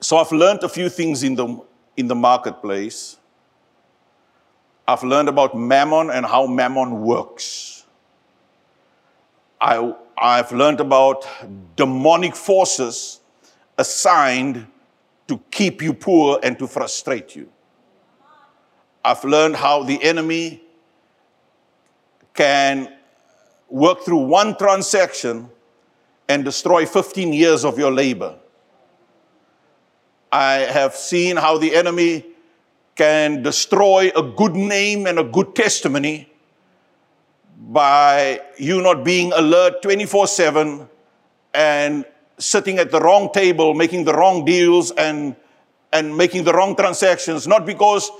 So 0.00 0.18
I've 0.18 0.32
learned 0.32 0.62
a 0.64 0.68
few 0.68 0.88
things 0.88 1.22
in 1.22 1.34
the, 1.34 1.60
in 1.96 2.08
the 2.08 2.14
marketplace. 2.14 3.16
I've 4.86 5.02
learned 5.02 5.28
about 5.28 5.56
mammon 5.56 6.10
and 6.10 6.26
how 6.26 6.46
mammon 6.46 7.02
works. 7.02 7.86
I, 9.60 9.94
I've 10.18 10.50
learned 10.52 10.80
about 10.80 11.26
demonic 11.76 12.34
forces 12.34 13.20
assigned 13.78 14.66
to 15.28 15.38
keep 15.50 15.82
you 15.82 15.94
poor 15.94 16.38
and 16.42 16.58
to 16.58 16.66
frustrate 16.66 17.36
you. 17.36 17.50
I've 19.04 19.24
learned 19.24 19.56
how 19.56 19.82
the 19.82 20.02
enemy 20.02 20.62
can 22.34 22.92
work 23.68 24.02
through 24.04 24.24
one 24.26 24.56
transaction 24.56 25.48
and 26.28 26.44
destroy 26.44 26.86
15 26.86 27.32
years 27.32 27.64
of 27.64 27.78
your 27.78 27.90
labor. 27.90 28.36
I 30.30 30.54
have 30.54 30.94
seen 30.94 31.36
how 31.36 31.58
the 31.58 31.74
enemy 31.74 32.24
can 32.94 33.42
destroy 33.42 34.10
a 34.14 34.22
good 34.22 34.54
name 34.54 35.06
and 35.06 35.18
a 35.18 35.24
good 35.24 35.54
testimony 35.54 36.28
by 37.58 38.40
you 38.58 38.82
not 38.82 39.04
being 39.04 39.32
alert 39.32 39.82
24 39.82 40.26
7 40.26 40.88
and 41.54 42.04
sitting 42.38 42.78
at 42.78 42.90
the 42.90 43.00
wrong 43.00 43.30
table, 43.32 43.74
making 43.74 44.04
the 44.04 44.14
wrong 44.14 44.44
deals 44.44 44.90
and, 44.92 45.36
and 45.92 46.16
making 46.16 46.44
the 46.44 46.52
wrong 46.52 46.74
transactions, 46.74 47.46
not 47.46 47.66
because 47.66 48.10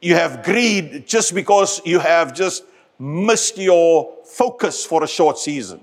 you 0.00 0.14
have 0.14 0.42
greed, 0.42 1.06
just 1.06 1.34
because 1.34 1.80
you 1.84 1.98
have 1.98 2.34
just 2.34 2.64
missed 2.98 3.58
your 3.58 4.14
focus 4.24 4.84
for 4.84 5.02
a 5.02 5.08
short 5.08 5.38
season. 5.38 5.80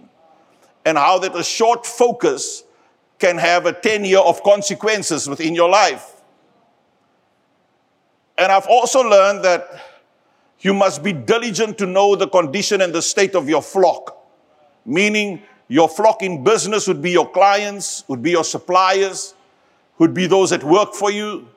And 0.85 0.97
how 0.97 1.19
that 1.19 1.35
a 1.35 1.43
short 1.43 1.85
focus 1.85 2.63
can 3.19 3.37
have 3.37 3.65
a 3.65 3.73
10 3.73 4.05
year 4.05 4.19
of 4.19 4.43
consequences 4.43 5.29
within 5.29 5.55
your 5.55 5.69
life. 5.69 6.21
And 8.37 8.51
I've 8.51 8.67
also 8.67 9.01
learned 9.01 9.45
that 9.45 9.81
you 10.59 10.73
must 10.73 11.03
be 11.03 11.13
diligent 11.13 11.77
to 11.77 11.85
know 11.85 12.15
the 12.15 12.27
condition 12.27 12.81
and 12.81 12.93
the 12.93 13.01
state 13.01 13.35
of 13.35 13.47
your 13.47 13.61
flock. 13.61 14.17
Meaning, 14.85 15.41
your 15.67 15.89
flock 15.89 16.21
in 16.21 16.43
business 16.43 16.87
would 16.87 17.01
be 17.01 17.11
your 17.11 17.29
clients, 17.29 18.03
would 18.07 18.21
be 18.21 18.31
your 18.31 18.43
suppliers, 18.43 19.33
would 19.97 20.13
be 20.13 20.27
those 20.27 20.49
that 20.49 20.63
work 20.63 20.93
for 20.93 21.11
you 21.11 21.47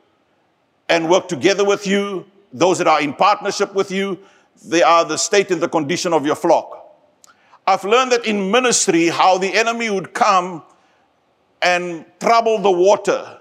and 0.88 1.10
work 1.10 1.28
together 1.28 1.64
with 1.64 1.86
you, 1.86 2.24
those 2.52 2.78
that 2.78 2.86
are 2.86 3.00
in 3.00 3.12
partnership 3.12 3.74
with 3.74 3.90
you, 3.90 4.18
they 4.64 4.82
are 4.82 5.04
the 5.04 5.16
state 5.16 5.50
and 5.50 5.60
the 5.60 5.68
condition 5.68 6.12
of 6.12 6.24
your 6.24 6.36
flock. 6.36 6.84
I've 7.66 7.84
learned 7.84 8.12
that 8.12 8.24
in 8.26 8.50
ministry, 8.50 9.08
how 9.08 9.38
the 9.38 9.52
enemy 9.52 9.90
would 9.90 10.14
come 10.14 10.62
and 11.60 12.04
trouble 12.20 12.58
the 12.58 12.70
water 12.70 13.40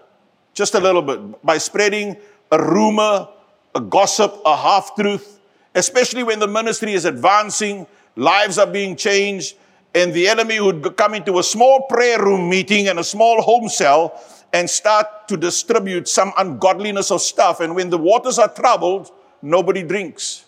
just 0.54 0.74
a 0.74 0.80
little 0.80 1.02
bit 1.02 1.44
by 1.44 1.58
spreading 1.58 2.18
a 2.52 2.62
rumor, 2.62 3.28
a 3.76 3.82
gossip, 3.82 4.42
a 4.46 4.56
half 4.56 4.96
truth, 4.96 5.40
especially 5.76 6.24
when 6.24 6.40
the 6.40 6.48
ministry 6.48 6.94
is 6.94 7.06
advancing, 7.06 7.86
lives 8.16 8.58
are 8.58 8.68
being 8.68 8.96
changed, 8.96 9.58
and 9.96 10.14
the 10.14 10.28
enemy 10.28 10.60
would 10.60 10.96
come 10.98 11.14
into 11.14 11.40
a 11.40 11.44
small 11.44 11.84
prayer 11.84 12.22
room 12.22 12.50
meeting 12.50 12.90
and 12.90 13.00
a 13.00 13.04
small 13.04 13.42
home 13.42 13.70
cell 13.70 14.22
and 14.54 14.70
start 14.70 15.28
to 15.30 15.38
distribute 15.38 16.08
some 16.08 16.34
ungodliness 16.38 17.12
of 17.12 17.22
stuff. 17.22 17.62
And 17.62 17.76
when 17.76 17.90
the 17.90 17.98
waters 17.98 18.38
are 18.38 18.50
troubled, 18.50 19.12
nobody 19.42 19.84
drinks 19.84 20.46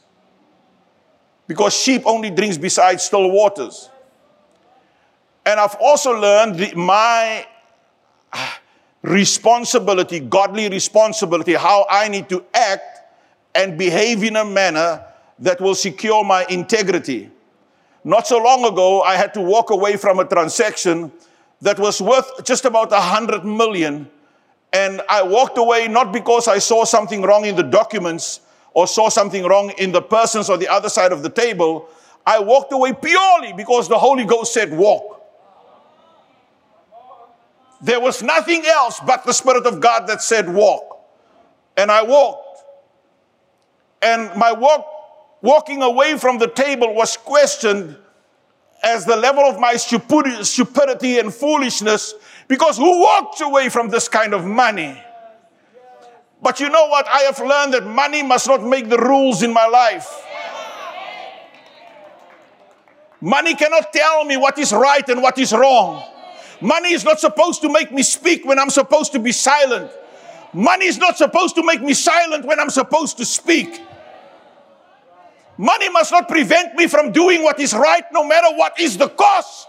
because 1.48 1.74
sheep 1.74 2.04
only 2.06 2.30
drinks 2.30 2.58
beside 2.58 3.00
still 3.00 3.32
waters. 3.32 3.90
And 5.46 5.60
I've 5.60 5.78
also 5.80 6.12
learned 6.12 6.60
the, 6.60 6.76
my 6.76 7.48
ah, 8.34 8.60
responsibility, 9.02 10.20
godly 10.20 10.68
responsibility, 10.68 11.54
how 11.54 11.88
I 11.90 12.10
need 12.10 12.28
to 12.30 12.44
act 12.54 13.00
and 13.56 13.78
behave 13.78 14.24
in 14.24 14.36
a 14.36 14.44
manner 14.44 15.06
that 15.40 15.62
will 15.62 15.76
secure 15.76 16.24
my 16.24 16.46
integrity. 16.50 17.32
Not 18.08 18.26
so 18.26 18.38
long 18.38 18.64
ago, 18.64 19.02
I 19.02 19.18
had 19.18 19.34
to 19.34 19.42
walk 19.42 19.70
away 19.70 19.98
from 19.98 20.20
a 20.20 20.24
transaction 20.24 21.12
that 21.60 21.78
was 21.78 22.02
worth 22.02 22.46
just 22.46 22.64
about 22.64 22.94
a 22.94 23.02
hundred 23.02 23.44
million. 23.44 24.10
And 24.72 25.02
I 25.10 25.24
walked 25.24 25.58
away 25.58 25.90
not 25.90 26.14
because 26.14 26.48
I 26.48 26.60
saw 26.60 26.86
something 26.86 27.22
wrong 27.22 27.44
in 27.44 27.58
the 27.58 27.64
documents, 27.64 28.40
or 28.74 28.88
saw 28.88 29.10
something 29.10 29.44
wrong 29.44 29.74
in 29.78 29.92
the 29.92 30.02
persons 30.02 30.50
on 30.50 30.60
the 30.60 30.70
other 30.70 30.88
side 30.88 31.12
of 31.12 31.22
the 31.22 31.30
table, 31.30 31.90
I 32.26 32.40
walked 32.40 32.72
away 32.72 32.94
purely 32.94 33.52
because 33.52 33.90
the 33.90 34.00
Holy 34.00 34.24
Ghost 34.24 34.54
said, 34.54 34.72
Walk. 34.72 35.22
There 37.82 38.00
was 38.00 38.24
nothing 38.24 38.66
else 38.66 39.02
but 39.06 39.26
the 39.26 39.34
Spirit 39.34 39.66
of 39.66 39.82
God 39.82 40.08
that 40.08 40.22
said, 40.22 40.48
Walk. 40.48 40.98
And 41.76 41.92
I 41.92 42.04
walked. 42.04 42.64
And 44.02 44.34
my 44.38 44.54
walk, 44.54 44.97
walking 45.42 45.82
away 45.82 46.18
from 46.18 46.38
the 46.38 46.48
table 46.48 46.94
was 46.94 47.18
questioned 47.18 47.98
as 48.84 49.06
the 49.06 49.16
level 49.16 49.44
of 49.44 49.60
my 49.60 49.76
stupidity 49.76 51.20
and 51.20 51.34
foolishness 51.34 52.14
Because 52.48 52.78
who 52.78 53.02
walks 53.02 53.42
away 53.42 53.70
from 53.70 53.90
this 53.90 54.08
kind 54.08 54.34
of 54.34 54.46
money? 54.46 55.02
But 56.42 56.60
you 56.60 56.70
know 56.70 56.88
what? 56.88 57.08
I 57.08 57.22
have 57.22 57.40
learned 57.40 57.74
that 57.74 57.86
money 57.86 58.24
must 58.24 58.48
not 58.48 58.64
make 58.64 58.90
the 58.90 58.98
rules 58.98 59.44
in 59.44 59.52
my 59.52 59.66
life. 59.66 60.24
Money 63.20 63.56
cannot 63.56 63.92
tell 63.92 64.24
me 64.24 64.38
what 64.38 64.58
is 64.60 64.72
right 64.72 65.08
and 65.10 65.22
what 65.22 65.38
is 65.40 65.52
wrong. 65.52 66.04
Money 66.62 66.94
is 66.94 67.04
not 67.04 67.20
supposed 67.20 67.62
to 67.62 67.70
make 67.72 67.92
me 67.92 68.04
speak 68.04 68.46
when 68.46 68.60
I'm 68.60 68.70
supposed 68.70 69.12
to 69.14 69.20
be 69.20 69.32
silent. 69.32 69.92
Money 70.54 70.86
is 70.86 70.98
not 70.98 71.18
supposed 71.18 71.56
to 71.56 71.64
make 71.64 71.82
me 71.82 71.94
silent 71.94 72.46
when 72.46 72.60
I'm 72.60 72.70
supposed 72.70 73.18
to 73.18 73.26
speak. 73.26 73.82
Money 75.58 75.90
must 75.90 76.12
not 76.12 76.28
prevent 76.28 76.76
me 76.76 76.88
from 76.88 77.12
doing 77.12 77.42
what 77.42 77.60
is 77.60 77.74
right, 77.74 78.04
no 78.12 78.24
matter 78.24 78.56
what 78.56 78.80
is 78.80 78.98
the 78.98 79.10
cost. 79.10 79.68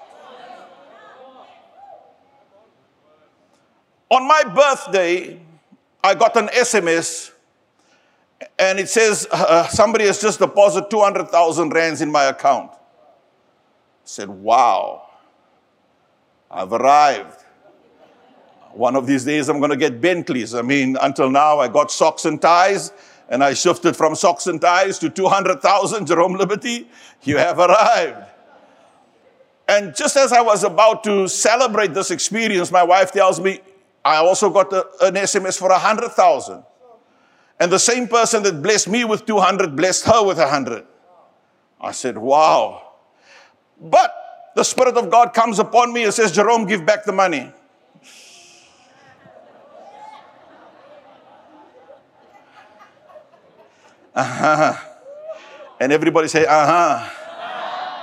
On 4.10 4.26
my 4.26 4.42
birthday, 4.44 5.40
I 6.02 6.14
got 6.14 6.36
an 6.36 6.48
SMS 6.48 7.32
and 8.58 8.78
it 8.78 8.88
says 8.88 9.26
uh, 9.30 9.66
somebody 9.68 10.06
has 10.06 10.20
just 10.20 10.38
deposited 10.38 10.90
200,000 10.90 11.70
rands 11.70 12.00
in 12.00 12.10
my 12.10 12.24
account. 12.24 12.70
I 12.72 12.76
said, 14.04 14.28
wow, 14.28 15.08
I've 16.50 16.72
arrived. 16.72 17.44
One 18.72 18.94
of 18.94 19.06
these 19.06 19.24
days 19.24 19.48
I'm 19.48 19.58
going 19.58 19.70
to 19.70 19.76
get 19.76 20.00
Bentleys. 20.00 20.54
I 20.54 20.62
mean, 20.62 20.96
until 21.00 21.30
now 21.30 21.58
I 21.58 21.68
got 21.68 21.90
socks 21.90 22.24
and 22.24 22.40
ties 22.40 22.92
and 23.28 23.44
I 23.44 23.54
shifted 23.54 23.94
from 23.94 24.14
socks 24.14 24.46
and 24.46 24.60
ties 24.60 24.98
to 25.00 25.10
200,000 25.10 26.06
Jerome 26.06 26.34
Liberty. 26.34 26.88
You 27.22 27.36
have 27.36 27.58
arrived. 27.58 28.26
And 29.68 29.94
just 29.94 30.16
as 30.16 30.32
I 30.32 30.40
was 30.40 30.64
about 30.64 31.04
to 31.04 31.28
celebrate 31.28 31.92
this 31.92 32.10
experience, 32.10 32.72
my 32.72 32.82
wife 32.82 33.12
tells 33.12 33.38
me, 33.38 33.60
I 34.02 34.16
also 34.16 34.48
got 34.48 34.72
a, 34.72 34.86
an 35.02 35.14
SMS 35.14 35.58
for 35.58 35.68
100,000. 35.68 36.64
And 37.60 37.70
the 37.70 37.78
same 37.78 38.08
person 38.08 38.42
that 38.44 38.62
blessed 38.62 38.88
me 38.88 39.04
with 39.04 39.26
200 39.26 39.76
blessed 39.76 40.06
her 40.06 40.24
with 40.24 40.38
100. 40.38 40.86
I 41.80 41.92
said, 41.92 42.16
wow. 42.16 42.92
But 43.80 44.14
the 44.54 44.64
Spirit 44.64 44.96
of 44.96 45.10
God 45.10 45.34
comes 45.34 45.58
upon 45.58 45.92
me 45.92 46.04
and 46.04 46.14
says, 46.14 46.32
Jerome, 46.32 46.66
give 46.66 46.86
back 46.86 47.04
the 47.04 47.12
money. 47.12 47.52
Uh-huh. 54.18 54.74
And 55.78 55.92
everybody 55.92 56.26
say, 56.26 56.44
uh-huh. 56.44 57.08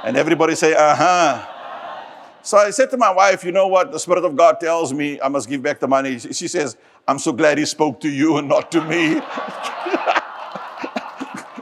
And 0.05 0.15
everybody 0.15 0.55
say, 0.55 0.73
uh-huh. 0.73 1.45
So 2.41 2.57
I 2.57 2.69
said 2.69 2.89
to 2.91 2.97
my 2.97 3.11
wife, 3.11 3.43
you 3.43 3.51
know 3.51 3.67
what? 3.67 3.91
The 3.91 3.99
Spirit 3.99 4.23
of 4.23 4.33
God 4.37 4.61
tells 4.61 4.93
me 4.93 5.19
I 5.19 5.27
must 5.27 5.49
give 5.49 5.61
back 5.61 5.81
the 5.81 5.89
money. 5.89 6.17
She 6.19 6.47
says, 6.47 6.77
I'm 7.05 7.19
so 7.19 7.33
glad 7.33 7.57
he 7.57 7.65
spoke 7.65 7.99
to 7.99 8.09
you 8.09 8.37
and 8.37 8.47
not 8.55 8.71
to 8.71 8.81
me. 8.81 9.21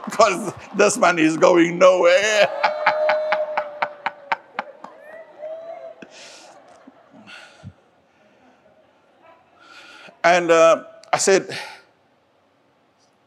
Because 0.04 0.52
this 0.76 0.96
money 0.96 1.22
is 1.22 1.36
going 1.36 1.76
nowhere. 1.76 2.48
and 10.22 10.52
uh, 10.52 10.84
I 11.12 11.18
said, 11.18 11.48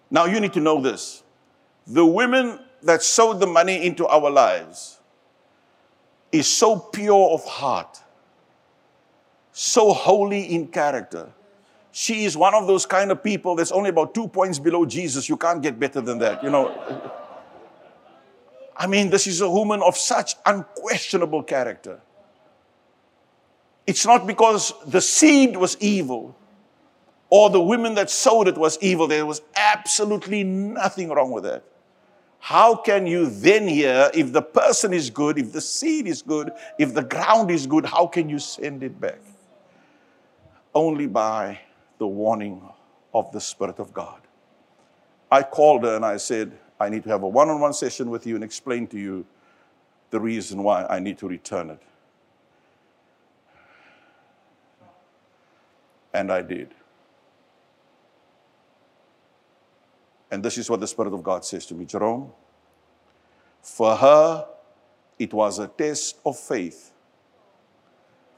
now 0.10 0.26
you 0.26 0.40
need 0.40 0.54
to 0.54 0.60
know 0.60 0.82
this. 0.82 1.24
The 1.86 2.06
women 2.06 2.60
that 2.84 3.04
sowed 3.04 3.40
the 3.40 3.48
money 3.48 3.86
into 3.86 4.08
our 4.08 4.30
lives 4.30 5.00
is 6.32 6.48
so 6.48 6.78
pure 6.78 7.32
of 7.32 7.46
heart, 7.46 8.02
so 9.52 9.94
holy 9.94 10.54
in 10.54 10.68
character. 10.68 11.32
She 11.92 12.26
is 12.26 12.38
one 12.38 12.54
of 12.54 12.68
those 12.68 12.86
kind 12.86 13.12
of 13.12 13.24
people 13.24 13.56
that's 13.56 13.72
only 13.72 13.90
about 13.90 14.14
two 14.14 14.28
points 14.28 14.60
below 14.60 14.86
Jesus. 14.86 15.28
You 15.28 15.38
can't 15.38 15.62
get 15.62 15.80
better 15.80 16.02
than 16.02 16.20
that, 16.20 16.44
you 16.44 16.50
know. 16.50 17.12
I 18.76 18.86
mean, 18.86 19.10
this 19.10 19.26
is 19.26 19.42
a 19.42 19.50
woman 19.50 19.82
of 19.82 19.98
such 19.98 20.36
unquestionable 20.46 21.42
character. 21.44 22.00
It's 23.88 24.06
not 24.06 24.28
because 24.28 24.74
the 24.86 25.02
seed 25.02 25.58
was 25.58 25.78
evil 25.80 26.36
or 27.30 27.50
the 27.50 27.62
women 27.62 27.96
that 27.96 28.10
sowed 28.10 28.48
it 28.48 28.58
was 28.58 28.78
evil. 28.82 29.08
There 29.08 29.26
was 29.26 29.42
absolutely 29.56 30.44
nothing 30.44 31.10
wrong 31.10 31.32
with 31.32 31.46
it. 31.46 31.64
How 32.40 32.76
can 32.76 33.08
you 33.08 33.30
then 33.30 33.68
hear 33.68 34.10
if 34.14 34.32
the 34.32 34.42
person 34.42 34.94
is 34.94 35.10
good, 35.10 35.38
if 35.38 35.52
the 35.52 35.62
seed 35.62 36.08
is 36.08 36.22
good, 36.22 36.52
if 36.80 36.94
the 36.94 37.04
ground 37.04 37.52
is 37.52 37.68
good, 37.68 37.86
how 37.86 38.08
can 38.08 38.30
you 38.30 38.40
send 38.40 38.84
it 38.84 39.00
back? 39.02 39.20
Only 40.74 41.08
by 41.08 41.60
the 41.98 42.08
warning 42.08 42.62
of 43.14 43.32
the 43.32 43.42
Spirit 43.42 43.80
of 43.80 43.94
God. 43.94 44.22
I 45.30 45.44
called 45.44 45.84
her 45.84 45.96
and 45.96 46.06
I 46.06 46.18
said, 46.18 46.58
I 46.80 46.90
need 46.90 47.04
to 47.04 47.10
have 47.10 47.24
a 47.24 47.28
one 47.28 47.50
on 47.50 47.60
one 47.60 47.74
session 47.74 48.10
with 48.10 48.26
you 48.26 48.36
and 48.36 48.44
explain 48.44 48.88
to 48.88 49.00
you 49.00 49.26
the 50.12 50.20
reason 50.20 50.64
why 50.64 50.86
I 50.86 51.00
need 51.00 51.18
to 51.18 51.28
return 51.28 51.70
it. 51.72 51.82
And 56.14 56.32
I 56.32 56.42
did. 56.42 56.74
And 60.30 60.44
this 60.44 60.58
is 60.58 60.70
what 60.70 60.80
the 60.80 60.88
Spirit 60.88 61.14
of 61.14 61.24
God 61.24 61.46
says 61.46 61.66
to 61.68 61.76
me 61.76 61.86
Jerome, 61.86 62.32
for 63.62 63.96
her, 63.96 64.48
it 65.20 65.34
was 65.34 65.60
a 65.60 65.68
test 65.68 66.18
of 66.26 66.38
faith. 66.38 66.92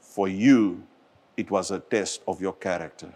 For 0.00 0.28
you, 0.28 0.82
it 1.36 1.50
was 1.50 1.70
a 1.70 1.78
test 1.78 2.22
of 2.26 2.40
your 2.40 2.52
character. 2.52 3.12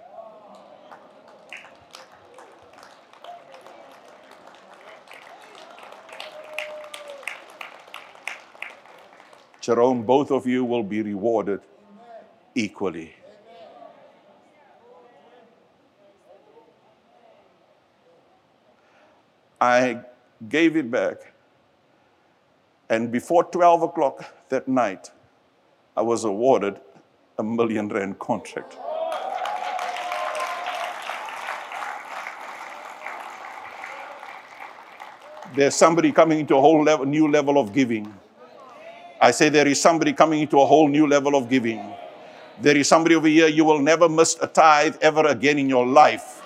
Jerome, 9.60 10.02
both 10.02 10.30
of 10.30 10.46
you 10.46 10.62
will 10.64 10.82
be 10.82 11.00
rewarded 11.00 11.60
equally. 12.54 13.14
I 19.60 20.00
gave 20.48 20.76
it 20.76 20.90
back. 20.90 21.32
And 22.88 23.10
before 23.10 23.44
12 23.44 23.82
o'clock 23.82 24.24
that 24.48 24.68
night, 24.68 25.10
I 25.96 26.02
was 26.02 26.24
awarded 26.24 26.80
a 27.38 27.42
million 27.42 27.88
rand 27.88 28.18
contract. 28.18 28.76
There's 35.54 35.74
somebody 35.74 36.10
coming 36.10 36.40
into 36.40 36.56
a 36.56 36.60
whole 36.60 36.82
level, 36.82 37.06
new 37.06 37.28
level 37.30 37.58
of 37.58 37.72
giving. 37.72 38.12
I 39.20 39.30
say 39.30 39.48
there 39.48 39.68
is 39.68 39.80
somebody 39.80 40.12
coming 40.12 40.40
into 40.40 40.60
a 40.60 40.66
whole 40.66 40.88
new 40.88 41.06
level 41.06 41.36
of 41.36 41.48
giving. 41.48 41.94
There 42.60 42.76
is 42.76 42.88
somebody 42.88 43.14
over 43.14 43.28
here, 43.28 43.46
you 43.46 43.64
will 43.64 43.78
never 43.78 44.08
miss 44.08 44.36
a 44.42 44.48
tithe 44.48 44.96
ever 45.00 45.26
again 45.26 45.58
in 45.58 45.68
your 45.68 45.86
life 45.86 46.43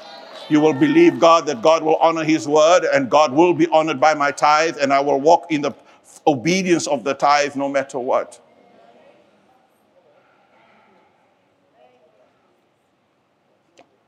you 0.48 0.60
will 0.60 0.72
believe 0.72 1.20
God 1.20 1.46
that 1.46 1.62
God 1.62 1.82
will 1.82 1.96
honor 1.96 2.24
His 2.24 2.48
word 2.48 2.84
and 2.84 3.10
God 3.10 3.32
will 3.32 3.54
be 3.54 3.66
honored 3.68 4.00
by 4.00 4.14
my 4.14 4.30
tithe, 4.30 4.76
and 4.80 4.92
I 4.92 5.00
will 5.00 5.20
walk 5.20 5.46
in 5.50 5.62
the 5.62 5.72
obedience 6.26 6.86
of 6.86 7.04
the 7.04 7.14
tithe 7.14 7.54
no 7.56 7.68
matter 7.68 7.98
what. 7.98 8.40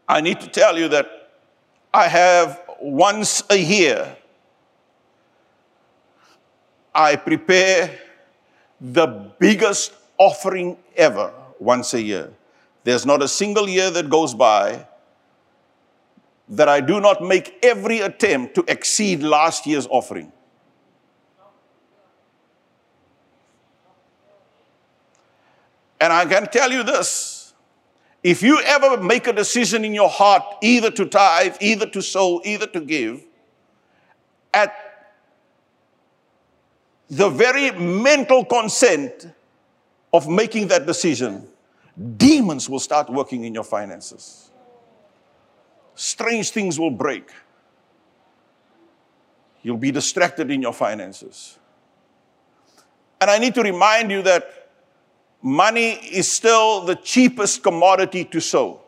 I 0.09 0.20
need 0.20 0.40
to 0.40 0.48
tell 0.48 0.76
you 0.76 0.88
that 0.88 1.09
I 1.94 2.09
have 2.09 2.61
once 2.81 3.42
a 3.50 3.57
year, 3.57 4.16
I 6.94 7.16
prepare 7.16 7.96
the 8.81 9.07
biggest 9.38 9.92
offering 10.18 10.76
ever 10.96 11.33
once 11.59 11.94
a 11.94 12.03
year. 12.03 12.33
There's 12.83 13.07
not 13.07 13.22
a 13.22 13.29
single 13.29 13.68
year 13.68 13.90
that 13.90 14.09
goes 14.09 14.35
by 14.35 14.87
that 16.51 16.69
I 16.69 16.81
do 16.81 17.01
not 17.01 17.23
make 17.23 17.59
every 17.63 18.01
attempt 18.01 18.57
to 18.57 18.65
exceed 18.67 19.23
last 19.23 19.67
year's 19.67 19.87
offering. 19.89 20.33
And 26.01 26.13
I 26.13 26.25
can 26.25 26.47
tell 26.47 26.73
you 26.73 26.83
this 26.83 27.55
if 28.23 28.43
you 28.43 28.61
ever 28.61 29.03
make 29.03 29.29
a 29.29 29.33
decision 29.33 29.85
in 29.85 29.95
your 29.95 30.09
heart, 30.09 30.43
either 30.61 30.91
to 30.91 31.07
tithe, 31.07 31.57
either 31.61 31.87
to 31.87 32.03
sow, 32.03 32.43
either 32.45 32.67
to 32.67 32.81
give, 32.81 33.23
at 34.53 34.75
the 37.09 37.29
very 37.31 37.71
mental 37.73 38.45
consent 38.45 39.29
of 40.13 40.29
making 40.29 40.69
that 40.69 40.87
decision, 40.87 41.49
demons 42.17 42.69
will 42.69 42.79
start 42.81 43.09
working 43.09 43.45
in 43.45 43.55
your 43.55 43.65
finances 43.65 44.50
strange 46.01 46.51
things 46.51 46.79
will 46.79 46.91
break. 46.91 47.31
You'll 49.63 49.77
be 49.77 49.91
distracted 49.91 50.51
in 50.51 50.63
your 50.63 50.73
finances. 50.73 51.59
And 53.21 53.31
I 53.31 53.39
need 53.39 53.55
to 53.57 53.63
remind 53.63 54.11
you 54.11 54.23
that 54.23 54.71
money 55.43 55.91
is 55.91 56.31
still 56.31 56.87
the 56.87 56.95
cheapest 56.95 57.63
commodity 57.63 58.25
to 58.25 58.41
sow. 58.41 58.81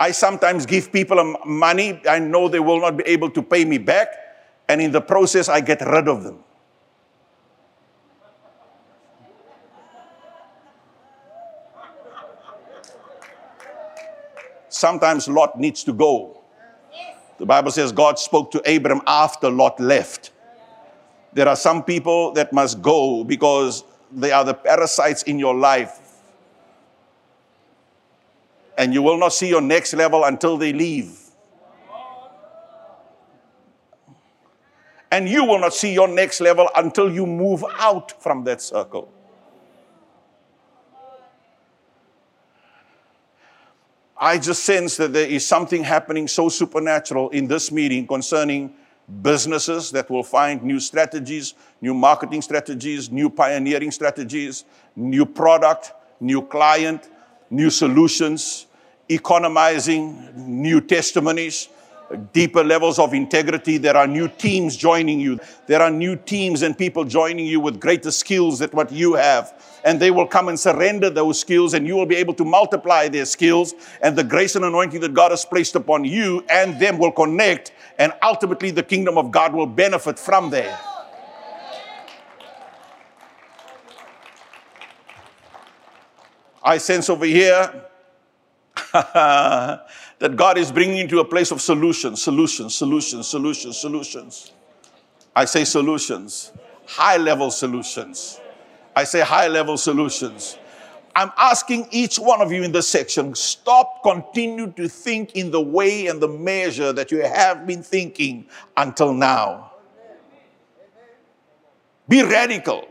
I 0.00 0.12
sometimes 0.12 0.64
give 0.64 0.90
people 0.90 1.36
money, 1.44 2.00
I 2.08 2.20
know 2.20 2.48
they 2.48 2.60
will 2.60 2.80
not 2.80 2.96
be 2.96 3.04
able 3.04 3.30
to 3.30 3.42
pay 3.42 3.66
me 3.66 3.76
back, 3.76 4.08
and 4.66 4.80
in 4.80 4.92
the 4.92 5.02
process, 5.02 5.50
I 5.50 5.60
get 5.60 5.82
rid 5.82 6.08
of 6.08 6.22
them. 6.22 6.38
Sometimes 14.78 15.26
Lot 15.26 15.58
needs 15.58 15.82
to 15.82 15.92
go. 15.92 16.40
The 17.38 17.46
Bible 17.46 17.72
says 17.72 17.90
God 17.90 18.16
spoke 18.16 18.52
to 18.52 18.76
Abram 18.76 19.00
after 19.08 19.50
Lot 19.50 19.80
left. 19.80 20.30
There 21.32 21.48
are 21.48 21.56
some 21.56 21.82
people 21.82 22.30
that 22.34 22.52
must 22.52 22.80
go 22.80 23.24
because 23.24 23.82
they 24.12 24.30
are 24.30 24.44
the 24.44 24.54
parasites 24.54 25.24
in 25.24 25.40
your 25.40 25.56
life. 25.56 25.98
And 28.76 28.94
you 28.94 29.02
will 29.02 29.18
not 29.18 29.32
see 29.32 29.48
your 29.48 29.60
next 29.60 29.94
level 29.94 30.22
until 30.22 30.56
they 30.56 30.72
leave. 30.72 31.18
And 35.10 35.28
you 35.28 35.44
will 35.44 35.58
not 35.58 35.74
see 35.74 35.92
your 35.92 36.06
next 36.06 36.40
level 36.40 36.68
until 36.76 37.12
you 37.12 37.26
move 37.26 37.64
out 37.80 38.22
from 38.22 38.44
that 38.44 38.62
circle. 38.62 39.12
I 44.20 44.38
just 44.38 44.64
sense 44.64 44.96
that 44.96 45.12
there 45.12 45.28
is 45.28 45.46
something 45.46 45.84
happening 45.84 46.26
so 46.26 46.48
supernatural 46.48 47.30
in 47.30 47.46
this 47.46 47.70
meeting 47.70 48.06
concerning 48.06 48.74
businesses 49.22 49.90
that 49.92 50.10
will 50.10 50.24
find 50.24 50.62
new 50.62 50.80
strategies, 50.80 51.54
new 51.80 51.94
marketing 51.94 52.42
strategies, 52.42 53.10
new 53.10 53.30
pioneering 53.30 53.90
strategies, 53.90 54.64
new 54.96 55.24
product, 55.24 55.92
new 56.20 56.42
client, 56.42 57.08
new 57.48 57.70
solutions, 57.70 58.66
economizing, 59.08 60.28
new 60.34 60.80
testimonies, 60.80 61.68
deeper 62.32 62.64
levels 62.64 62.98
of 62.98 63.14
integrity. 63.14 63.78
There 63.78 63.96
are 63.96 64.06
new 64.06 64.28
teams 64.28 64.76
joining 64.76 65.20
you. 65.20 65.38
There 65.66 65.82
are 65.82 65.90
new 65.90 66.16
teams 66.16 66.62
and 66.62 66.76
people 66.76 67.04
joining 67.04 67.46
you 67.46 67.60
with 67.60 67.80
greater 67.80 68.10
skills 68.10 68.60
than 68.60 68.70
what 68.70 68.90
you 68.90 69.14
have. 69.14 69.52
And 69.84 70.00
they 70.00 70.10
will 70.10 70.26
come 70.26 70.48
and 70.48 70.58
surrender 70.58 71.10
those 71.10 71.38
skills, 71.40 71.74
and 71.74 71.86
you 71.86 71.94
will 71.94 72.06
be 72.06 72.16
able 72.16 72.34
to 72.34 72.44
multiply 72.44 73.08
their 73.08 73.24
skills. 73.24 73.74
And 74.02 74.16
the 74.16 74.24
grace 74.24 74.56
and 74.56 74.64
anointing 74.64 75.00
that 75.00 75.14
God 75.14 75.30
has 75.30 75.44
placed 75.44 75.74
upon 75.74 76.04
you 76.04 76.44
and 76.48 76.80
them 76.80 76.98
will 76.98 77.12
connect, 77.12 77.72
and 77.98 78.12
ultimately 78.22 78.70
the 78.70 78.82
kingdom 78.82 79.18
of 79.18 79.30
God 79.30 79.52
will 79.54 79.66
benefit 79.66 80.18
from 80.18 80.50
there. 80.50 80.78
I 86.62 86.78
sense 86.78 87.08
over 87.08 87.24
here 87.24 87.84
that 90.18 90.36
God 90.36 90.58
is 90.58 90.72
bringing 90.72 90.96
you 90.96 91.08
to 91.08 91.20
a 91.20 91.24
place 91.24 91.50
of 91.50 91.60
solutions, 91.60 92.22
solutions, 92.22 92.74
solutions, 92.74 93.28
solutions, 93.28 93.78
solutions. 93.78 94.52
I 95.34 95.44
say 95.44 95.64
solutions, 95.64 96.52
high 96.86 97.16
level 97.16 97.50
solutions. 97.50 98.40
I 98.96 99.04
say 99.04 99.20
high 99.20 99.48
level 99.48 99.76
solutions. 99.76 100.58
I'm 101.14 101.32
asking 101.36 101.88
each 101.90 102.18
one 102.18 102.40
of 102.40 102.52
you 102.52 102.62
in 102.62 102.72
this 102.72 102.88
section 102.88 103.34
stop, 103.34 104.02
continue 104.02 104.72
to 104.72 104.88
think 104.88 105.32
in 105.32 105.50
the 105.50 105.60
way 105.60 106.06
and 106.06 106.20
the 106.20 106.28
measure 106.28 106.92
that 106.92 107.10
you 107.10 107.22
have 107.22 107.66
been 107.66 107.82
thinking 107.82 108.46
until 108.76 109.12
now. 109.12 109.72
Be 112.08 112.22
radical. 112.22 112.88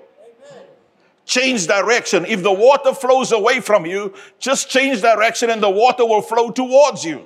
Change 1.27 1.67
direction. 1.67 2.25
If 2.25 2.41
the 2.41 2.53
water 2.53 2.93
flows 2.93 3.33
away 3.33 3.59
from 3.59 3.85
you, 3.85 4.13
just 4.39 4.69
change 4.69 5.01
direction 5.01 5.49
and 5.49 5.61
the 5.61 5.69
water 5.69 6.05
will 6.05 6.21
flow 6.21 6.51
towards 6.51 7.03
you. 7.03 7.25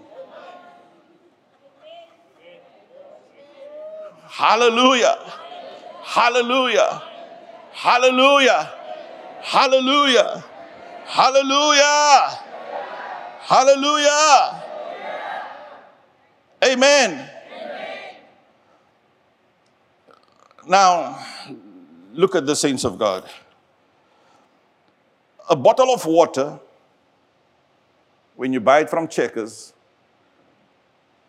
Hallelujah. 4.28 5.20
Hallelujah. 6.02 7.04
Hallelujah. 7.74 8.74
Hallelujah. 9.42 10.44
Hallelujah. 11.06 12.40
Hallelujah. 13.42 14.64
Amen. 16.64 17.30
Now, 20.68 21.24
look 22.14 22.36
at 22.36 22.48
the 22.48 22.56
saints 22.56 22.84
of 22.84 22.98
God 22.98 23.30
a 25.50 25.56
bottle 25.56 25.94
of 25.94 26.06
water, 26.06 26.60
when 28.36 28.54
you 28.54 28.60
buy 28.60 28.80
it 28.80 28.90
from 28.90 29.08
Checkers, 29.08 29.74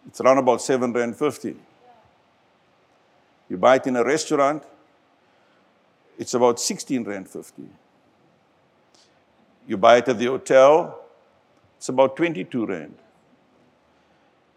it's 0.06 0.20
around 0.20 0.38
about 0.38 0.60
7 0.60 0.92
Rand 0.92 1.16
50. 1.16 1.56
You 3.48 3.56
buy 3.56 3.76
it 3.76 3.86
in 3.86 3.96
a 3.96 4.04
restaurant, 4.04 4.62
it's 6.18 6.34
about 6.34 6.58
16 6.58 7.04
Rand 7.04 7.28
50. 7.28 7.62
You 9.66 9.76
buy 9.76 9.98
it 9.98 10.08
at 10.08 10.18
the 10.18 10.26
hotel, 10.26 11.04
it's 11.76 11.88
about 11.88 12.16
22 12.16 12.66
Rand. 12.66 12.94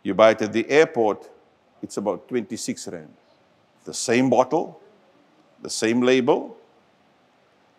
You 0.04 0.14
buy 0.14 0.32
it 0.32 0.42
at 0.42 0.54
the 0.54 0.70
airport, 0.70 1.30
it's 1.82 1.98
about 1.98 2.28
26 2.28 2.88
Rand. 2.88 3.14
The 3.84 3.94
same 3.94 4.30
bottle, 4.30 4.80
the 5.62 5.70
same 5.70 6.02
label, 6.02 6.56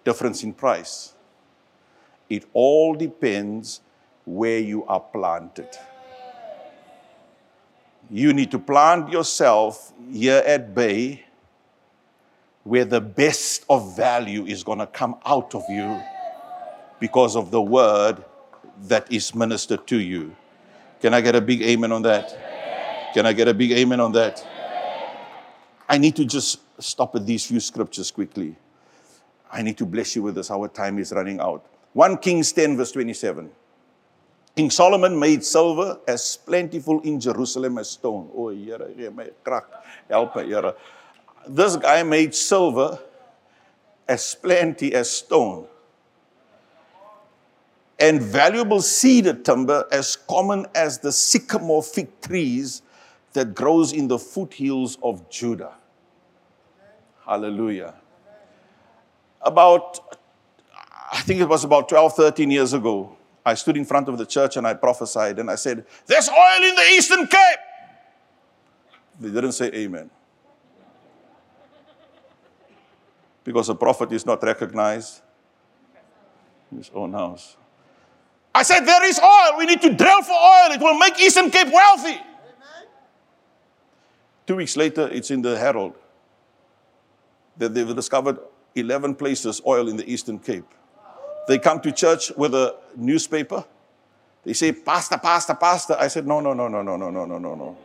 difference 0.04 0.42
in 0.42 0.52
price. 0.52 1.14
It 2.28 2.44
all 2.52 2.94
depends 2.94 3.80
where 4.24 4.58
you 4.58 4.84
are 4.86 5.00
planted. 5.00 5.68
You 8.10 8.32
need 8.32 8.50
to 8.52 8.58
plant 8.58 9.10
yourself 9.10 9.92
here 10.12 10.42
at 10.46 10.74
Bay 10.74 11.24
where 12.64 12.84
the 12.84 13.00
best 13.00 13.64
of 13.70 13.96
value 13.96 14.44
is 14.44 14.64
going 14.64 14.78
to 14.78 14.86
come 14.86 15.16
out 15.24 15.54
of 15.54 15.62
you 15.68 16.00
because 16.98 17.36
of 17.36 17.50
the 17.52 17.62
word 17.62 18.24
that 18.82 19.10
is 19.12 19.34
ministered 19.34 19.86
to 19.86 19.96
you. 19.96 20.34
Can 21.00 21.14
I 21.14 21.20
get 21.20 21.36
a 21.36 21.40
big 21.40 21.62
amen 21.62 21.92
on 21.92 22.02
that? 22.02 23.12
Can 23.14 23.24
I 23.24 23.32
get 23.32 23.46
a 23.48 23.54
big 23.54 23.72
amen 23.72 24.00
on 24.00 24.12
that? 24.12 24.44
I 25.88 25.98
need 25.98 26.16
to 26.16 26.24
just 26.24 26.60
stop 26.82 27.14
at 27.14 27.24
these 27.24 27.46
few 27.46 27.60
scriptures 27.60 28.10
quickly. 28.10 28.56
I 29.52 29.62
need 29.62 29.78
to 29.78 29.86
bless 29.86 30.16
you 30.16 30.22
with 30.22 30.34
this. 30.34 30.50
Our 30.50 30.66
time 30.68 30.98
is 30.98 31.12
running 31.12 31.40
out. 31.40 31.64
1 31.96 32.18
Kings 32.18 32.52
10, 32.52 32.76
verse 32.76 32.92
27. 32.92 33.50
King 34.54 34.68
Solomon 34.68 35.18
made 35.18 35.42
silver 35.42 35.98
as 36.06 36.36
plentiful 36.36 37.00
in 37.00 37.18
Jerusalem 37.18 37.78
as 37.78 37.88
stone. 37.88 38.28
Oh, 38.36 38.50
Here, 38.50 38.78
krag. 39.42 39.64
Help 40.10 40.36
me, 40.36 40.44
Here. 40.44 40.74
This 41.48 41.76
guy 41.76 42.02
made 42.02 42.34
silver 42.34 42.98
as 44.06 44.34
plenty 44.34 44.92
as 44.92 45.10
stone. 45.10 45.68
And 47.98 48.20
valuable 48.20 48.82
cedar 48.82 49.32
timber 49.32 49.88
as 49.90 50.16
common 50.16 50.66
as 50.74 50.98
the 50.98 51.12
sycamore 51.12 51.82
fig 51.82 52.20
trees 52.20 52.82
that 53.32 53.54
grows 53.54 53.94
in 53.94 54.06
the 54.06 54.18
foothills 54.18 54.98
of 55.02 55.30
Judah. 55.30 55.72
Hallelujah. 57.24 57.94
About 59.40 60.18
I 61.16 61.20
think 61.20 61.40
it 61.40 61.48
was 61.48 61.64
about 61.64 61.88
12, 61.88 62.12
13 62.14 62.50
years 62.50 62.74
ago, 62.74 63.16
I 63.44 63.54
stood 63.54 63.78
in 63.78 63.86
front 63.86 64.06
of 64.10 64.18
the 64.18 64.26
church 64.26 64.58
and 64.58 64.66
I 64.66 64.74
prophesied 64.74 65.38
and 65.38 65.50
I 65.50 65.54
said, 65.54 65.86
There's 66.04 66.28
oil 66.28 66.62
in 66.62 66.74
the 66.74 66.82
Eastern 66.90 67.26
Cape. 67.26 67.58
They 69.18 69.30
didn't 69.30 69.52
say 69.52 69.68
amen. 69.68 70.10
Because 73.44 73.70
a 73.70 73.74
prophet 73.74 74.12
is 74.12 74.26
not 74.26 74.42
recognized 74.42 75.22
in 76.70 76.78
his 76.78 76.90
own 76.94 77.14
house. 77.14 77.56
I 78.54 78.62
said, 78.62 78.80
There 78.80 79.04
is 79.04 79.18
oil. 79.18 79.56
We 79.56 79.64
need 79.64 79.80
to 79.82 79.94
drill 79.94 80.20
for 80.20 80.32
oil. 80.32 80.72
It 80.72 80.80
will 80.80 80.98
make 80.98 81.18
Eastern 81.18 81.50
Cape 81.50 81.72
wealthy. 81.72 82.20
Two 84.46 84.56
weeks 84.56 84.76
later, 84.76 85.08
it's 85.08 85.30
in 85.30 85.40
the 85.40 85.56
Herald 85.56 85.94
that 87.56 87.72
they've 87.72 87.96
discovered 87.96 88.38
11 88.74 89.14
places 89.14 89.62
oil 89.66 89.88
in 89.88 89.96
the 89.96 90.12
Eastern 90.12 90.38
Cape. 90.38 90.66
They 91.46 91.58
come 91.58 91.80
to 91.80 91.92
church 91.92 92.32
with 92.36 92.54
a 92.54 92.76
newspaper. 92.96 93.64
They 94.44 94.52
say, 94.52 94.72
Pastor, 94.72 95.18
Pastor, 95.18 95.54
Pastor. 95.54 95.96
I 95.98 96.08
said, 96.08 96.26
No, 96.26 96.40
no, 96.40 96.52
no, 96.52 96.68
no, 96.68 96.82
no, 96.82 96.96
no, 96.96 97.10
no, 97.10 97.24
no, 97.24 97.38
no, 97.38 97.54
no. 97.54 97.76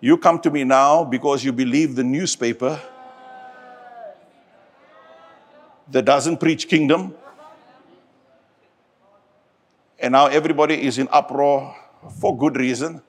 You 0.00 0.18
come 0.18 0.40
to 0.40 0.50
me 0.50 0.64
now 0.64 1.04
because 1.04 1.44
you 1.44 1.52
believe 1.52 1.94
the 1.94 2.02
newspaper 2.02 2.80
that 5.90 6.04
doesn't 6.04 6.38
preach 6.38 6.68
kingdom. 6.68 7.14
And 9.98 10.12
now 10.12 10.26
everybody 10.26 10.82
is 10.82 10.98
in 10.98 11.08
uproar 11.12 11.76
for 12.20 12.36
good 12.36 12.56
reason. 12.56 13.00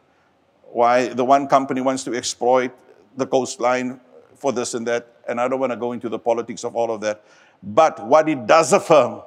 Why 0.63 1.07
the 1.07 1.25
one 1.25 1.47
company 1.47 1.81
wants 1.81 2.03
to 2.03 2.13
exploit 2.13 2.71
the 3.17 3.25
coastline 3.25 3.99
for 4.35 4.51
this 4.51 4.73
and 4.73 4.85
that. 4.87 5.07
And 5.27 5.39
I 5.41 5.47
don't 5.47 5.59
want 5.59 5.71
to 5.71 5.77
go 5.77 5.93
into 5.93 6.09
the 6.09 6.19
politics 6.19 6.63
of 6.63 6.75
all 6.75 6.91
of 6.91 7.01
that. 7.01 7.23
But 7.63 8.05
what 8.05 8.27
it 8.29 8.45
does 8.45 8.73
affirm 8.73 9.21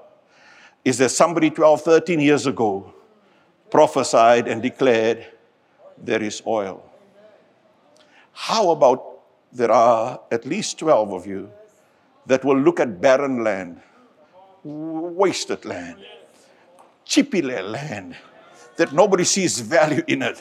is 0.87 0.99
that 0.99 1.09
somebody 1.09 1.51
12, 1.51 1.83
13 1.83 2.21
years 2.21 2.47
ago 2.47 2.95
prophesied 3.71 4.47
and 4.47 4.63
declared, 4.63 5.27
There 5.99 6.23
is 6.23 6.41
oil. 6.47 6.81
How 8.31 8.71
about 8.71 9.19
there 9.53 9.73
are 9.73 10.21
at 10.31 10.47
least 10.47 10.79
12 10.79 11.13
of 11.13 11.27
you 11.27 11.51
that 12.27 12.45
will 12.45 12.57
look 12.57 12.79
at 12.79 13.01
barren 13.01 13.43
land, 13.43 13.81
wasted 14.63 15.65
land, 15.65 15.97
chippy 17.05 17.43
land, 17.43 18.15
that 18.77 18.93
nobody 18.93 19.25
sees 19.25 19.59
value 19.59 20.05
in 20.07 20.23
it. 20.23 20.41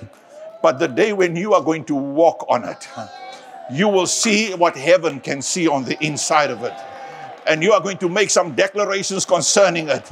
But 0.61 0.77
the 0.77 0.87
day 0.87 1.11
when 1.11 1.35
you 1.35 1.55
are 1.55 1.63
going 1.63 1.85
to 1.85 1.95
walk 1.95 2.45
on 2.47 2.65
it, 2.65 2.87
you 3.71 3.87
will 3.87 4.05
see 4.05 4.53
what 4.53 4.77
heaven 4.77 5.21
can 5.21 5.41
see 5.41 5.67
on 5.67 5.85
the 5.85 5.97
inside 6.05 6.51
of 6.51 6.63
it. 6.63 6.73
And 7.47 7.63
you 7.63 7.71
are 7.73 7.81
going 7.81 7.97
to 7.97 8.09
make 8.09 8.29
some 8.29 8.53
declarations 8.53 9.25
concerning 9.25 9.89
it. 9.89 10.11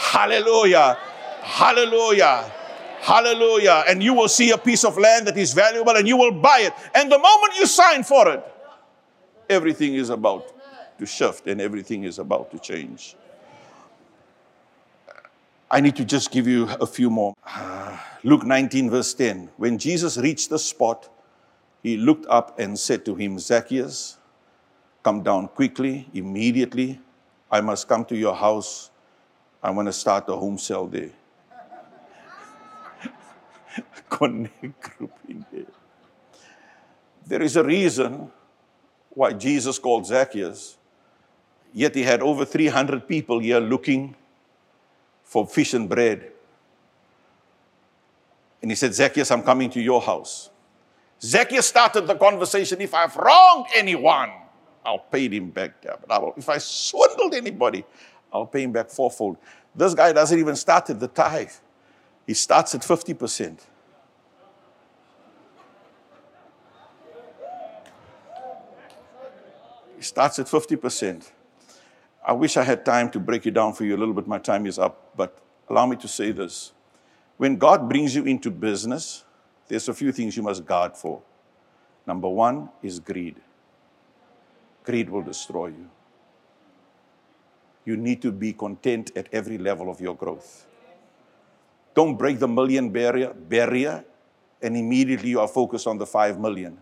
Hallelujah. 0.00 0.98
Hallelujah. 1.42 2.50
Hallelujah. 3.00 3.84
And 3.86 4.02
you 4.02 4.14
will 4.14 4.28
see 4.28 4.50
a 4.50 4.58
piece 4.58 4.82
of 4.82 4.96
land 4.96 5.26
that 5.26 5.36
is 5.36 5.52
valuable 5.52 5.94
and 5.94 6.08
you 6.08 6.16
will 6.16 6.32
buy 6.32 6.60
it. 6.60 6.72
And 6.94 7.12
the 7.12 7.18
moment 7.18 7.54
you 7.56 7.66
sign 7.66 8.02
for 8.02 8.28
it, 8.28 8.42
everything 9.48 9.94
is 9.94 10.08
about 10.08 10.52
to 10.98 11.06
shift 11.06 11.46
and 11.46 11.60
everything 11.60 12.04
is 12.04 12.18
about 12.18 12.50
to 12.50 12.58
change. 12.58 13.14
I 15.70 15.80
need 15.80 15.96
to 15.96 16.04
just 16.04 16.30
give 16.32 16.48
you 16.48 16.64
a 16.80 16.86
few 16.86 17.10
more. 17.10 17.34
Luke 18.24 18.44
19, 18.44 18.90
verse 18.90 19.14
10. 19.14 19.50
When 19.58 19.78
Jesus 19.78 20.16
reached 20.16 20.48
the 20.50 20.58
spot, 20.58 21.08
he 21.82 21.96
looked 21.96 22.26
up 22.26 22.58
and 22.58 22.78
said 22.78 23.04
to 23.04 23.14
him, 23.14 23.38
Zacchaeus, 23.38 24.18
come 25.02 25.22
down 25.22 25.48
quickly, 25.48 26.08
immediately. 26.14 27.00
I 27.50 27.60
must 27.60 27.86
come 27.86 28.04
to 28.06 28.16
your 28.16 28.34
house. 28.34 28.89
I 29.62 29.70
want 29.70 29.88
to 29.88 29.92
start 29.92 30.28
a 30.28 30.36
home 30.36 30.58
cell 30.58 30.86
day. 30.86 31.10
Connect 34.08 34.80
group 34.80 35.12
in 35.28 35.44
there. 35.52 35.64
There 37.26 37.42
is 37.42 37.56
a 37.56 37.62
reason 37.62 38.30
why 39.10 39.32
Jesus 39.34 39.78
called 39.78 40.06
Zacchaeus, 40.06 40.78
yet 41.72 41.94
he 41.94 42.02
had 42.02 42.22
over 42.22 42.44
300 42.44 43.06
people 43.06 43.38
here 43.38 43.60
looking 43.60 44.16
for 45.22 45.46
fish 45.46 45.74
and 45.74 45.88
bread. 45.88 46.32
And 48.62 48.70
he 48.70 48.74
said, 48.74 48.94
Zacchaeus, 48.94 49.30
I'm 49.30 49.42
coming 49.42 49.70
to 49.70 49.80
your 49.80 50.00
house. 50.00 50.50
Zacchaeus 51.22 51.66
started 51.66 52.06
the 52.06 52.14
conversation 52.14 52.80
if 52.80 52.94
I've 52.94 53.14
wronged 53.14 53.66
anyone, 53.76 54.30
I'll 54.84 54.98
pay 54.98 55.28
him 55.28 55.50
back. 55.50 55.84
If 56.36 56.48
I 56.48 56.58
swindled 56.58 57.34
anybody, 57.34 57.84
I'll 58.32 58.46
pay 58.46 58.62
him 58.62 58.72
back 58.72 58.90
fourfold. 58.90 59.36
This 59.74 59.94
guy 59.94 60.12
doesn't 60.12 60.38
even 60.38 60.56
start 60.56 60.90
at 60.90 61.00
the 61.00 61.08
tithe, 61.08 61.52
he 62.26 62.34
starts 62.34 62.74
at 62.74 62.82
50%. 62.82 63.58
He 69.96 70.04
starts 70.04 70.38
at 70.38 70.46
50%. 70.46 71.30
I 72.26 72.32
wish 72.32 72.56
I 72.56 72.62
had 72.62 72.84
time 72.84 73.10
to 73.10 73.20
break 73.20 73.46
it 73.46 73.50
down 73.50 73.74
for 73.74 73.84
you 73.84 73.96
a 73.96 73.98
little 73.98 74.14
bit. 74.14 74.26
My 74.26 74.38
time 74.38 74.66
is 74.66 74.78
up, 74.78 75.14
but 75.16 75.38
allow 75.68 75.86
me 75.86 75.96
to 75.96 76.08
say 76.08 76.32
this. 76.32 76.72
When 77.36 77.56
God 77.56 77.88
brings 77.88 78.14
you 78.14 78.24
into 78.24 78.50
business, 78.50 79.24
there's 79.68 79.88
a 79.88 79.94
few 79.94 80.12
things 80.12 80.36
you 80.36 80.42
must 80.42 80.64
guard 80.64 80.96
for. 80.96 81.22
Number 82.06 82.28
one 82.28 82.70
is 82.82 82.98
greed. 82.98 83.36
Greed 84.84 85.10
will 85.10 85.22
destroy 85.22 85.68
you. 85.68 85.90
You 87.90 87.96
need 87.96 88.22
to 88.22 88.30
be 88.30 88.52
content 88.52 89.10
at 89.16 89.28
every 89.32 89.58
level 89.58 89.90
of 89.90 90.00
your 90.00 90.14
growth. 90.14 90.64
Don't 91.92 92.16
break 92.16 92.38
the 92.38 92.46
million 92.46 92.90
barrier, 92.90 93.34
barrier 93.34 94.04
and 94.62 94.76
immediately 94.76 95.30
you 95.30 95.40
are 95.40 95.48
focused 95.48 95.88
on 95.88 95.98
the 95.98 96.06
five 96.06 96.38
million. 96.38 96.78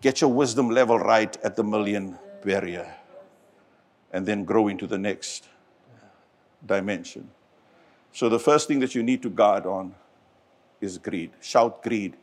Get 0.00 0.22
your 0.22 0.32
wisdom 0.32 0.70
level 0.70 0.98
right 0.98 1.36
at 1.44 1.54
the 1.54 1.62
million 1.62 2.18
barrier 2.42 2.94
and 4.10 4.24
then 4.24 4.44
grow 4.44 4.68
into 4.68 4.86
the 4.86 4.96
next 4.96 5.48
dimension. 6.64 7.28
So, 8.10 8.30
the 8.30 8.38
first 8.38 8.68
thing 8.68 8.80
that 8.80 8.94
you 8.94 9.02
need 9.02 9.20
to 9.20 9.28
guard 9.28 9.66
on 9.66 9.94
is 10.80 10.96
greed. 10.96 11.32
Shout 11.42 11.82
greed. 11.82 12.16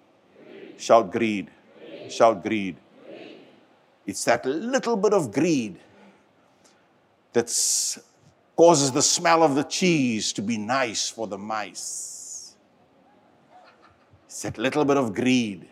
greed. 0.50 0.82
Shout 0.82 1.12
greed. 1.12 1.52
greed. 1.78 2.12
Shout 2.12 2.42
greed. 2.42 2.78
greed. 3.06 3.38
It's 4.08 4.26
that 4.26 4.48
little 4.48 4.98
bit 4.98 5.14
of 5.14 5.32
greed 5.32 5.78
that 7.36 7.52
causes 8.56 8.92
the 8.92 9.02
smell 9.02 9.44
of 9.44 9.56
the 9.56 9.64
cheese 9.64 10.32
to 10.34 10.42
be 10.42 10.58
nice 10.58 11.10
for 11.10 11.28
the 11.28 11.38
mice. 11.38 12.56
It's 14.26 14.42
that 14.44 14.58
little 14.58 14.86
bit 14.86 14.96
of 14.96 15.14
greed. 15.14 15.68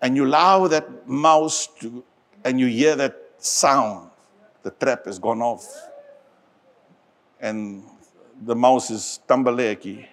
And 0.00 0.14
you 0.14 0.24
allow 0.24 0.68
that 0.68 1.08
mouse 1.08 1.66
to, 1.80 2.04
and 2.44 2.60
you 2.60 2.68
hear 2.68 2.94
that 2.94 3.16
sound, 3.38 4.10
the 4.62 4.70
trap 4.70 5.06
has 5.06 5.18
gone 5.18 5.42
off. 5.42 5.66
And 7.40 7.82
the 8.46 8.54
mouse 8.54 8.90
is 8.90 9.18
tambaleki 9.28 10.06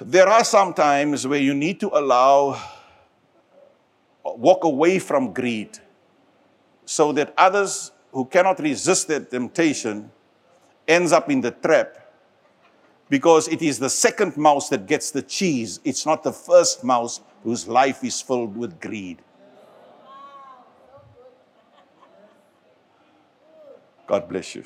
there 0.00 0.28
are 0.28 0.44
some 0.44 0.72
times 0.72 1.26
where 1.26 1.40
you 1.40 1.52
need 1.52 1.78
to 1.80 1.90
allow, 1.92 2.58
walk 4.24 4.64
away 4.64 4.98
from 4.98 5.34
greed 5.34 5.78
so 6.90 7.12
that 7.12 7.32
others 7.38 7.92
who 8.10 8.24
cannot 8.24 8.58
resist 8.58 9.06
that 9.06 9.30
temptation 9.30 10.10
ends 10.88 11.12
up 11.12 11.30
in 11.30 11.40
the 11.40 11.52
trap 11.52 11.94
because 13.08 13.46
it 13.46 13.62
is 13.62 13.78
the 13.78 13.88
second 13.88 14.36
mouse 14.36 14.68
that 14.70 14.88
gets 14.88 15.12
the 15.12 15.22
cheese. 15.22 15.78
It's 15.84 16.04
not 16.04 16.24
the 16.24 16.32
first 16.32 16.82
mouse 16.82 17.20
whose 17.44 17.68
life 17.68 18.02
is 18.02 18.20
filled 18.20 18.56
with 18.56 18.80
greed. 18.80 19.22
God 24.08 24.28
bless 24.28 24.56
you. 24.56 24.64